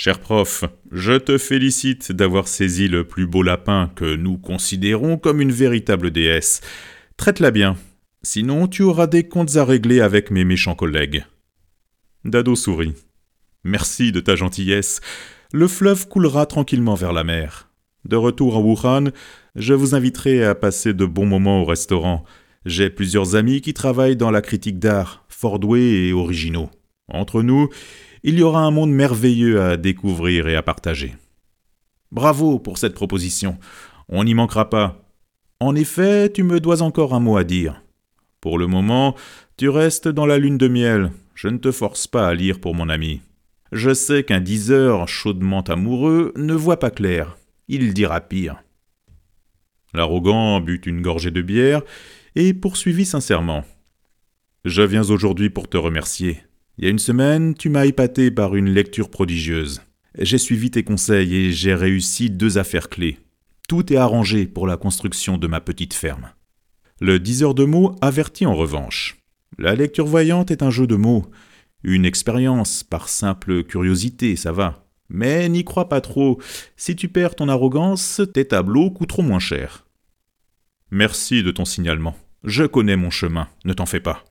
Cher 0.00 0.20
prof, 0.20 0.62
je 0.92 1.14
te 1.14 1.38
félicite 1.38 2.12
d'avoir 2.12 2.46
saisi 2.46 2.86
le 2.86 3.02
plus 3.02 3.26
beau 3.26 3.42
lapin 3.42 3.90
que 3.96 4.14
nous 4.14 4.38
considérons 4.38 5.18
comme 5.18 5.40
une 5.40 5.50
véritable 5.50 6.12
déesse. 6.12 6.60
Traite-la 7.16 7.50
bien, 7.50 7.76
sinon 8.22 8.68
tu 8.68 8.84
auras 8.84 9.08
des 9.08 9.26
comptes 9.26 9.56
à 9.56 9.64
régler 9.64 10.00
avec 10.00 10.30
mes 10.30 10.44
méchants 10.44 10.76
collègues. 10.76 11.24
Dado 12.24 12.54
sourit. 12.54 12.94
Merci 13.64 14.12
de 14.12 14.20
ta 14.20 14.36
gentillesse. 14.36 15.00
Le 15.52 15.66
fleuve 15.66 16.06
coulera 16.06 16.46
tranquillement 16.46 16.94
vers 16.94 17.12
la 17.12 17.24
mer. 17.24 17.68
De 18.04 18.14
retour 18.14 18.54
à 18.54 18.60
Wuhan, 18.60 19.10
je 19.56 19.74
vous 19.74 19.96
inviterai 19.96 20.44
à 20.44 20.54
passer 20.54 20.94
de 20.94 21.06
bons 21.06 21.26
moments 21.26 21.62
au 21.62 21.64
restaurant. 21.64 22.22
J'ai 22.64 22.88
plusieurs 22.88 23.34
amis 23.34 23.62
qui 23.62 23.74
travaillent 23.74 24.14
dans 24.14 24.30
la 24.30 24.42
critique 24.42 24.78
d'art, 24.78 25.24
fort 25.28 25.58
doués 25.58 26.06
et 26.06 26.12
originaux. 26.12 26.70
Entre 27.08 27.42
nous, 27.42 27.68
il 28.22 28.38
y 28.38 28.42
aura 28.42 28.60
un 28.60 28.70
monde 28.70 28.92
merveilleux 28.92 29.60
à 29.60 29.76
découvrir 29.76 30.48
et 30.48 30.56
à 30.56 30.62
partager. 30.62 31.14
Bravo 32.10 32.58
pour 32.58 32.78
cette 32.78 32.94
proposition. 32.94 33.58
On 34.08 34.24
n'y 34.24 34.34
manquera 34.34 34.70
pas. 34.70 35.04
En 35.60 35.74
effet, 35.74 36.32
tu 36.32 36.42
me 36.42 36.60
dois 36.60 36.82
encore 36.82 37.14
un 37.14 37.20
mot 37.20 37.36
à 37.36 37.44
dire. 37.44 37.82
Pour 38.40 38.58
le 38.58 38.66
moment, 38.66 39.14
tu 39.56 39.68
restes 39.68 40.08
dans 40.08 40.26
la 40.26 40.38
lune 40.38 40.58
de 40.58 40.68
miel. 40.68 41.10
Je 41.34 41.48
ne 41.48 41.58
te 41.58 41.70
force 41.70 42.06
pas 42.06 42.28
à 42.28 42.34
lire 42.34 42.60
pour 42.60 42.74
mon 42.74 42.88
ami. 42.88 43.20
Je 43.72 43.92
sais 43.92 44.24
qu'un 44.24 44.40
diseur 44.40 45.08
chaudement 45.08 45.62
amoureux 45.62 46.32
ne 46.36 46.54
voit 46.54 46.78
pas 46.78 46.90
clair. 46.90 47.36
Il 47.68 47.92
dira 47.92 48.20
pire. 48.20 48.62
L'arrogant 49.92 50.60
but 50.60 50.86
une 50.86 51.02
gorgée 51.02 51.30
de 51.30 51.42
bière 51.42 51.82
et 52.34 52.54
poursuivit 52.54 53.04
sincèrement. 53.04 53.64
Je 54.64 54.82
viens 54.82 55.08
aujourd'hui 55.10 55.50
pour 55.50 55.68
te 55.68 55.76
remercier. 55.76 56.42
Il 56.78 56.84
y 56.84 56.86
a 56.86 56.90
une 56.90 57.00
semaine, 57.00 57.54
tu 57.54 57.70
m'as 57.70 57.86
épaté 57.86 58.30
par 58.30 58.54
une 58.54 58.70
lecture 58.70 59.10
prodigieuse. 59.10 59.82
J'ai 60.16 60.38
suivi 60.38 60.70
tes 60.70 60.84
conseils 60.84 61.34
et 61.34 61.52
j'ai 61.52 61.74
réussi 61.74 62.30
deux 62.30 62.56
affaires 62.56 62.88
clés. 62.88 63.18
Tout 63.68 63.92
est 63.92 63.96
arrangé 63.96 64.46
pour 64.46 64.68
la 64.68 64.76
construction 64.76 65.38
de 65.38 65.48
ma 65.48 65.60
petite 65.60 65.92
ferme. 65.92 66.30
Le 67.00 67.18
diseur 67.18 67.54
de 67.54 67.64
mots 67.64 67.96
avertit 68.00 68.46
en 68.46 68.54
revanche. 68.54 69.16
La 69.58 69.74
lecture 69.74 70.06
voyante 70.06 70.52
est 70.52 70.62
un 70.62 70.70
jeu 70.70 70.86
de 70.86 70.94
mots, 70.94 71.26
une 71.82 72.04
expérience 72.04 72.84
par 72.84 73.08
simple 73.08 73.64
curiosité, 73.64 74.36
ça 74.36 74.52
va. 74.52 74.86
Mais 75.08 75.48
n'y 75.48 75.64
crois 75.64 75.88
pas 75.88 76.00
trop, 76.00 76.40
si 76.76 76.94
tu 76.94 77.08
perds 77.08 77.34
ton 77.34 77.48
arrogance, 77.48 78.20
tes 78.32 78.46
tableaux 78.46 78.92
coûteront 78.92 79.24
moins 79.24 79.40
cher. 79.40 79.84
Merci 80.92 81.42
de 81.42 81.50
ton 81.50 81.64
signalement. 81.64 82.16
Je 82.44 82.64
connais 82.64 82.96
mon 82.96 83.10
chemin, 83.10 83.48
ne 83.64 83.72
t'en 83.72 83.86
fais 83.86 84.00
pas. 84.00 84.24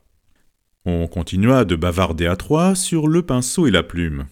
On 0.89 1.05
continua 1.07 1.65
de 1.65 1.75
bavarder 1.75 2.27
à 2.27 2.37
trois 2.37 2.73
sur 2.73 3.09
le 3.09 3.21
pinceau 3.21 3.67
et 3.67 3.71
la 3.71 3.83
plume. 3.83 4.27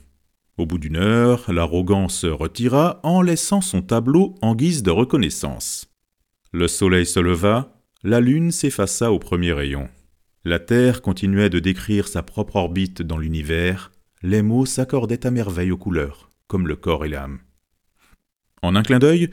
Au 0.57 0.65
bout 0.65 0.77
d'une 0.77 0.95
heure, 0.95 1.51
l'arrogant 1.51 2.07
se 2.07 2.27
retira 2.27 3.01
en 3.03 3.21
laissant 3.21 3.59
son 3.59 3.81
tableau 3.81 4.35
en 4.41 4.55
guise 4.55 4.81
de 4.81 4.89
reconnaissance. 4.89 5.91
Le 6.53 6.69
soleil 6.69 7.05
se 7.05 7.19
leva, 7.19 7.83
la 8.03 8.21
lune 8.21 8.51
s'effaça 8.51 9.11
au 9.11 9.19
premier 9.19 9.51
rayon. 9.51 9.89
La 10.45 10.59
Terre 10.59 11.01
continuait 11.01 11.49
de 11.49 11.59
décrire 11.59 12.07
sa 12.07 12.23
propre 12.23 12.55
orbite 12.55 13.01
dans 13.01 13.17
l'univers, 13.17 13.91
les 14.23 14.41
mots 14.41 14.65
s'accordaient 14.65 15.27
à 15.27 15.31
merveille 15.31 15.71
aux 15.71 15.77
couleurs, 15.77 16.29
comme 16.47 16.69
le 16.69 16.77
corps 16.77 17.03
et 17.03 17.09
l'âme. 17.09 17.39
En 18.61 18.77
un 18.77 18.83
clin 18.83 18.99
d'œil, 18.99 19.29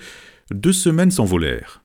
deux 0.50 0.72
semaines 0.72 1.12
s'envolèrent. 1.12 1.81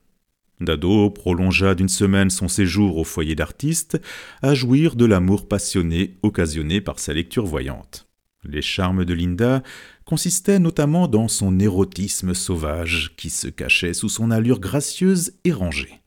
Dado 0.59 1.11
prolongea 1.11 1.75
d'une 1.75 1.89
semaine 1.89 2.31
son 2.31 2.47
séjour 2.47 2.97
au 2.97 3.03
foyer 3.03 3.35
d'artiste 3.35 4.01
à 4.41 4.55
jouir 4.55 4.95
de 4.95 5.05
l'amour 5.05 5.47
passionné 5.47 6.17
occasionné 6.23 6.81
par 6.81 6.97
sa 6.97 7.13
lecture 7.13 7.45
voyante. 7.45 8.07
Les 8.43 8.63
charmes 8.63 9.05
de 9.05 9.13
Linda 9.13 9.61
consistaient 10.05 10.57
notamment 10.57 11.07
dans 11.07 11.27
son 11.27 11.59
érotisme 11.59 12.33
sauvage 12.33 13.13
qui 13.17 13.29
se 13.29 13.47
cachait 13.47 13.93
sous 13.93 14.09
son 14.09 14.31
allure 14.31 14.59
gracieuse 14.59 15.33
et 15.43 15.51
rangée. 15.51 16.01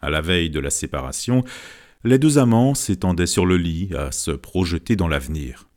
À 0.00 0.08
la 0.08 0.20
veille 0.22 0.50
de 0.50 0.60
la 0.60 0.70
séparation, 0.70 1.44
les 2.04 2.18
deux 2.18 2.38
amants 2.38 2.74
s'étendaient 2.74 3.26
sur 3.26 3.44
le 3.44 3.56
lit 3.56 3.90
à 3.94 4.12
se 4.12 4.30
projeter 4.30 4.96
dans 4.96 5.08
l'avenir. 5.08 5.68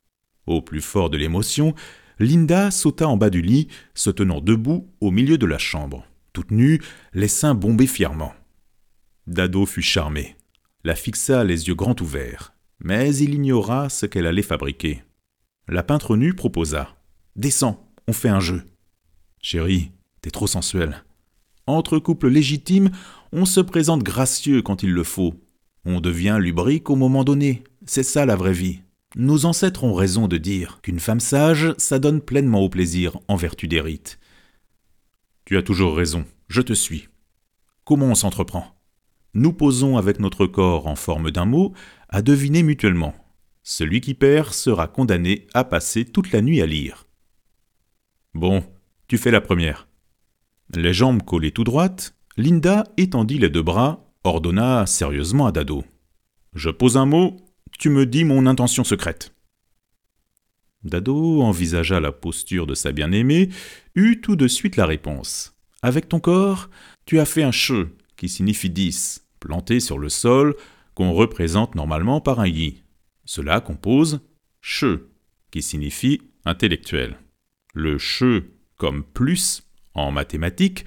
Au 0.47 0.61
plus 0.61 0.81
fort 0.81 1.09
de 1.09 1.17
l'émotion, 1.17 1.75
Linda 2.19 2.71
sauta 2.71 3.07
en 3.07 3.17
bas 3.17 3.29
du 3.29 3.41
lit, 3.41 3.67
se 3.93 4.09
tenant 4.09 4.39
debout 4.39 4.87
au 5.01 5.11
milieu 5.11 5.37
de 5.37 5.45
la 5.45 5.57
chambre 5.57 6.05
toute 6.35 6.51
nue, 6.51 6.81
les 7.13 7.29
seins 7.29 7.55
bombés 7.55 7.87
fièrement. 7.87 8.33
Dado 9.25 9.65
fut 9.65 9.81
charmé, 9.81 10.35
la 10.83 10.93
fixa 10.93 11.43
les 11.45 11.67
yeux 11.67 11.75
grands 11.75 11.95
ouverts, 12.01 12.53
mais 12.79 13.15
il 13.15 13.33
ignora 13.33 13.89
ce 13.89 14.05
qu'elle 14.05 14.27
allait 14.27 14.41
fabriquer. 14.43 15.01
La 15.67 15.81
peintre 15.81 16.17
nue 16.17 16.35
proposa 16.35 16.95
Descends, 17.37 17.89
on 18.07 18.13
fait 18.13 18.29
un 18.29 18.41
jeu. 18.41 18.63
Chérie, 19.41 19.91
t'es 20.21 20.29
trop 20.29 20.45
sensuelle. 20.45 21.03
Entre 21.67 21.99
couples 21.99 22.27
légitimes, 22.27 22.91
on 23.31 23.45
se 23.45 23.61
présente 23.61 24.03
gracieux 24.03 24.61
quand 24.61 24.83
il 24.83 24.91
le 24.91 25.03
faut. 25.03 25.33
On 25.85 26.01
devient 26.01 26.37
lubrique 26.39 26.89
au 26.89 26.95
moment 26.95 27.23
donné. 27.23 27.63
C'est 27.85 28.03
ça 28.03 28.25
la 28.25 28.35
vraie 28.35 28.53
vie. 28.53 28.81
Nos 29.15 29.45
ancêtres 29.45 29.85
ont 29.85 29.93
raison 29.93 30.27
de 30.27 30.37
dire 30.37 30.79
qu'une 30.81 30.99
femme 30.99 31.21
sage 31.21 31.73
s'adonne 31.77 32.19
pleinement 32.19 32.59
au 32.59 32.69
plaisir 32.69 33.17
en 33.29 33.37
vertu 33.37 33.67
des 33.69 33.79
rites. 33.79 34.19
Tu 35.45 35.57
as 35.57 35.61
toujours 35.61 35.95
raison, 35.95 36.25
je 36.47 36.61
te 36.61 36.73
suis. 36.73 37.07
Comment 37.83 38.07
on 38.07 38.15
s'entreprend? 38.15 38.75
Nous 39.35 39.53
posons 39.53 39.95
avec 39.95 40.19
notre 40.19 40.47
corps 40.47 40.87
en 40.87 40.95
forme 40.95 41.29
d'un 41.29 41.45
mot 41.45 41.71
à 42.09 42.23
deviner 42.23 42.63
mutuellement. 42.63 43.13
Celui 43.61 44.01
qui 44.01 44.15
perd 44.15 44.53
sera 44.53 44.87
condamné 44.87 45.45
à 45.53 45.63
passer 45.63 46.03
toute 46.03 46.31
la 46.31 46.41
nuit 46.41 46.61
à 46.61 46.65
lire. 46.65 47.05
Bon, 48.33 48.63
tu 49.07 49.19
fais 49.19 49.29
la 49.29 49.39
première. 49.39 49.87
Les 50.73 50.93
jambes 50.93 51.21
collées 51.21 51.51
tout 51.51 51.63
droites, 51.63 52.15
Linda 52.37 52.83
étendit 52.97 53.37
les 53.37 53.49
deux 53.49 53.61
bras, 53.61 54.11
ordonna 54.23 54.87
sérieusement 54.87 55.45
à 55.45 55.51
Dado. 55.51 55.83
Je 56.55 56.71
pose 56.71 56.97
un 56.97 57.05
mot, 57.05 57.37
tu 57.77 57.89
me 57.89 58.07
dis 58.07 58.23
mon 58.23 58.47
intention 58.47 58.83
secrète. 58.83 59.34
Dado 60.85 61.41
envisagea 61.41 61.99
la 61.99 62.11
posture 62.11 62.67
de 62.67 62.75
sa 62.75 62.91
bien-aimée, 62.91 63.49
eut 63.95 64.21
tout 64.21 64.35
de 64.35 64.47
suite 64.47 64.75
la 64.75 64.85
réponse. 64.85 65.55
Avec 65.81 66.07
ton 66.07 66.19
corps, 66.19 66.69
tu 67.05 67.19
as 67.19 67.25
fait 67.25 67.41
un 67.41 67.51
che, 67.51 67.87
qui 68.15 68.29
signifie 68.29 68.69
dix, 68.69 69.25
planté 69.39 69.79
sur 69.79 69.97
le 69.97 70.09
sol, 70.09 70.55
qu'on 70.93 71.11
représente 71.11 71.73
normalement 71.73 72.21
par 72.21 72.39
un 72.39 72.47
yi. 72.47 72.83
Cela 73.25 73.61
compose 73.61 74.21
che, 74.61 75.07
qui 75.49 75.63
signifie 75.63 76.21
intellectuel. 76.45 77.17
Le 77.73 77.97
che, 77.97 78.43
comme 78.77 79.03
plus, 79.03 79.63
en 79.95 80.11
mathématiques, 80.11 80.85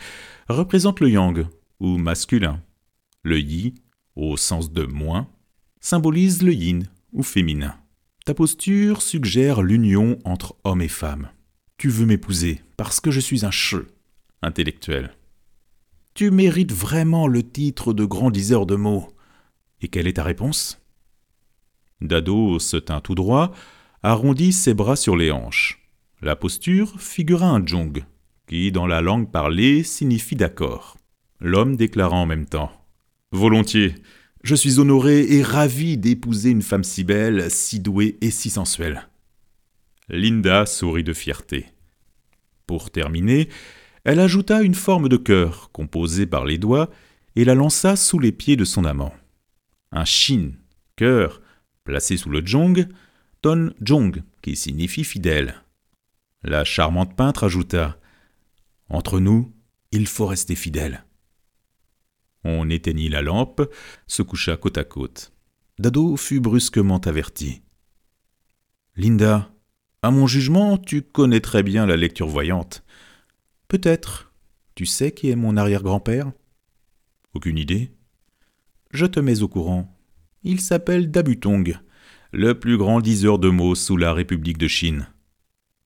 représente 0.48 1.00
le 1.00 1.11
yang, 1.11 1.46
ou 1.80 1.98
masculin. 1.98 2.62
Le 3.24 3.40
yi, 3.40 3.74
au 4.14 4.37
sens 4.37 4.72
de 4.72 4.84
moins, 4.84 5.28
symbolise 5.80 6.42
le 6.42 6.54
yin, 6.54 6.84
ou 7.12 7.24
féminin. 7.24 7.74
Ta 8.29 8.35
posture 8.35 9.01
suggère 9.01 9.62
l'union 9.62 10.19
entre 10.27 10.55
homme 10.62 10.83
et 10.83 10.88
femme. 10.88 11.31
Tu 11.79 11.88
veux 11.88 12.05
m'épouser 12.05 12.61
parce 12.77 13.01
que 13.01 13.11
je 13.11 13.21
suis 13.21 13.47
un 13.47 13.51
che 13.51 13.87
intellectuel. 14.43 15.14
Tu 16.12 16.31
mérites 16.31 16.75
vraiment 16.75 17.27
le 17.27 17.43
titre 17.43 17.95
de 17.95 18.05
grand 18.05 18.31
diseur 18.31 18.67
de 18.67 18.77
mots. 18.77 19.09
Et 19.81 19.88
quelle 19.88 20.07
est 20.07 20.19
ta 20.19 20.25
réponse? 20.25 20.79
Dado 22.03 22.59
se 22.59 22.77
tint 22.77 23.01
tout 23.01 23.14
droit, 23.14 23.51
arrondit 24.03 24.53
ses 24.53 24.75
bras 24.75 24.97
sur 24.97 25.17
les 25.17 25.31
hanches. 25.31 25.88
La 26.21 26.37
posture 26.37 27.01
figura 27.01 27.49
un 27.49 27.64
jong, 27.64 28.05
qui, 28.47 28.71
dans 28.73 28.87
la 28.87 29.01
langue 29.01 29.31
parlée, 29.31 29.83
signifie 29.83 30.37
d'accord. 30.37 30.99
L'homme 31.41 31.77
déclara 31.77 32.17
en 32.17 32.27
même 32.27 32.45
temps 32.45 32.73
Volontiers, 33.33 33.95
Je 34.42 34.55
suis 34.55 34.79
honoré 34.79 35.33
et 35.35 35.42
ravi 35.42 35.98
d'épouser 35.98 36.51
une 36.51 36.62
femme 36.62 36.85
si 36.85 37.05
belle, 37.05 37.51
si 37.51 37.81
douée 37.81 38.16
et 38.20 38.31
si 38.31 38.51
sensuelle. 38.51 39.09
Linda 40.09 40.64
sourit 40.64 41.05
de 41.05 41.12
fierté. 41.12 41.66
Pour 42.66 42.90
terminer, 42.90 43.48
elle 44.05 44.20
ajouta 44.20 44.62
une 44.62 44.74
forme 44.74 45.09
de 45.09 45.16
cœur 45.16 45.70
composée 45.72 46.27
par 46.27 46.44
les 46.44 46.59
doigts 46.59 46.90
et 47.37 47.44
la 47.44 47.55
lança 47.55 47.96
sous 47.96 48.18
les 48.18 48.33
pieds 48.33 48.57
de 48.57 48.64
son 48.64 48.85
amant. 48.85 49.14
Un 49.92 50.05
shin, 50.05 50.53
cœur, 50.96 51.42
placé 51.85 52.16
sous 52.16 52.31
le 52.31 52.44
jong, 52.44 52.87
donne 53.42 53.74
jong, 53.83 54.22
qui 54.42 54.57
signifie 54.57 55.05
fidèle. 55.05 55.62
La 56.42 56.64
charmante 56.64 57.16
peintre 57.16 57.44
ajouta 57.44 57.98
Entre 58.88 59.20
nous, 59.20 59.53
il 59.90 60.07
faut 60.07 60.27
rester 60.27 60.55
fidèle. 60.55 61.05
On 62.44 62.70
éteignit 62.70 63.11
la 63.11 63.22
lampe, 63.22 63.62
se 64.07 64.22
coucha 64.22 64.57
côte 64.57 64.79
à 64.79 64.85
côte. 64.85 65.33
Dado 65.79 66.16
fut 66.16 66.40
brusquement 66.40 66.98
averti. 66.98 67.62
Linda, 68.96 69.53
à 70.03 70.11
mon 70.11 70.27
jugement, 70.27 70.79
tu 70.79 71.03
connais 71.03 71.40
très 71.40 71.62
bien 71.62 71.87
la 71.87 71.96
lecture 71.96 72.29
voyante. 72.29 72.85
Peut-être. 73.68 74.33
Tu 74.74 74.87
sais 74.87 75.12
qui 75.12 75.31
est 75.31 75.37
mon 75.37 75.57
arrière-grand-père? 75.57 76.33
Aucune 77.35 77.59
idée. 77.59 77.92
Je 78.92 79.07
te 79.07 79.20
mets 79.20 79.42
au 79.42 79.48
courant. 79.48 79.96
Il 80.44 80.61
s'appelle 80.61 81.11
Dabutong, 81.11 81.79
le 82.33 82.59
plus 82.59 82.79
grand 82.79 83.01
diseur 83.01 83.38
de 83.38 83.48
mots 83.48 83.74
sous 83.74 83.96
la 83.96 84.12
République 84.12 84.59
de 84.59 84.68
Chine. 84.68 85.09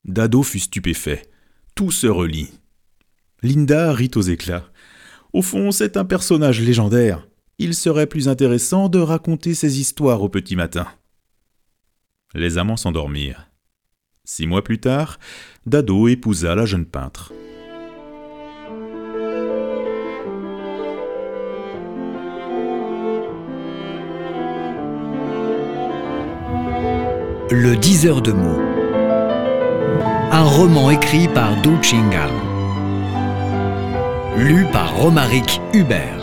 Dado 0.04 0.42
fut 0.42 0.60
stupéfait. 0.60 1.22
Tout 1.74 1.90
se 1.90 2.06
relie. 2.06 2.50
Linda 3.42 3.92
rit 3.92 4.10
aux 4.14 4.22
éclats. 4.22 4.70
Au 5.32 5.40
fond, 5.40 5.70
c'est 5.70 5.96
un 5.96 6.04
personnage 6.04 6.60
légendaire. 6.60 7.26
Il 7.58 7.74
serait 7.74 8.06
plus 8.06 8.28
intéressant 8.28 8.88
de 8.88 8.98
raconter 8.98 9.54
ses 9.54 9.80
histoires 9.80 10.22
au 10.22 10.28
petit 10.28 10.56
matin. 10.56 10.86
Les 12.34 12.58
amants 12.58 12.76
s'endormirent. 12.76 13.48
Six 14.24 14.46
mois 14.46 14.62
plus 14.62 14.78
tard, 14.78 15.18
Dado 15.66 16.08
épousa 16.08 16.54
la 16.54 16.66
jeune 16.66 16.86
peintre. 16.86 17.32
Le 27.50 27.76
diseur 27.76 28.22
de 28.22 28.32
mots. 28.32 28.62
Un 30.30 30.44
roman 30.44 30.90
écrit 30.90 31.28
par 31.28 31.60
Du 31.60 31.70
Chingal. 31.82 32.30
Lu 34.36 34.64
par 34.72 34.96
Romaric 34.96 35.60
Hubert. 35.74 36.21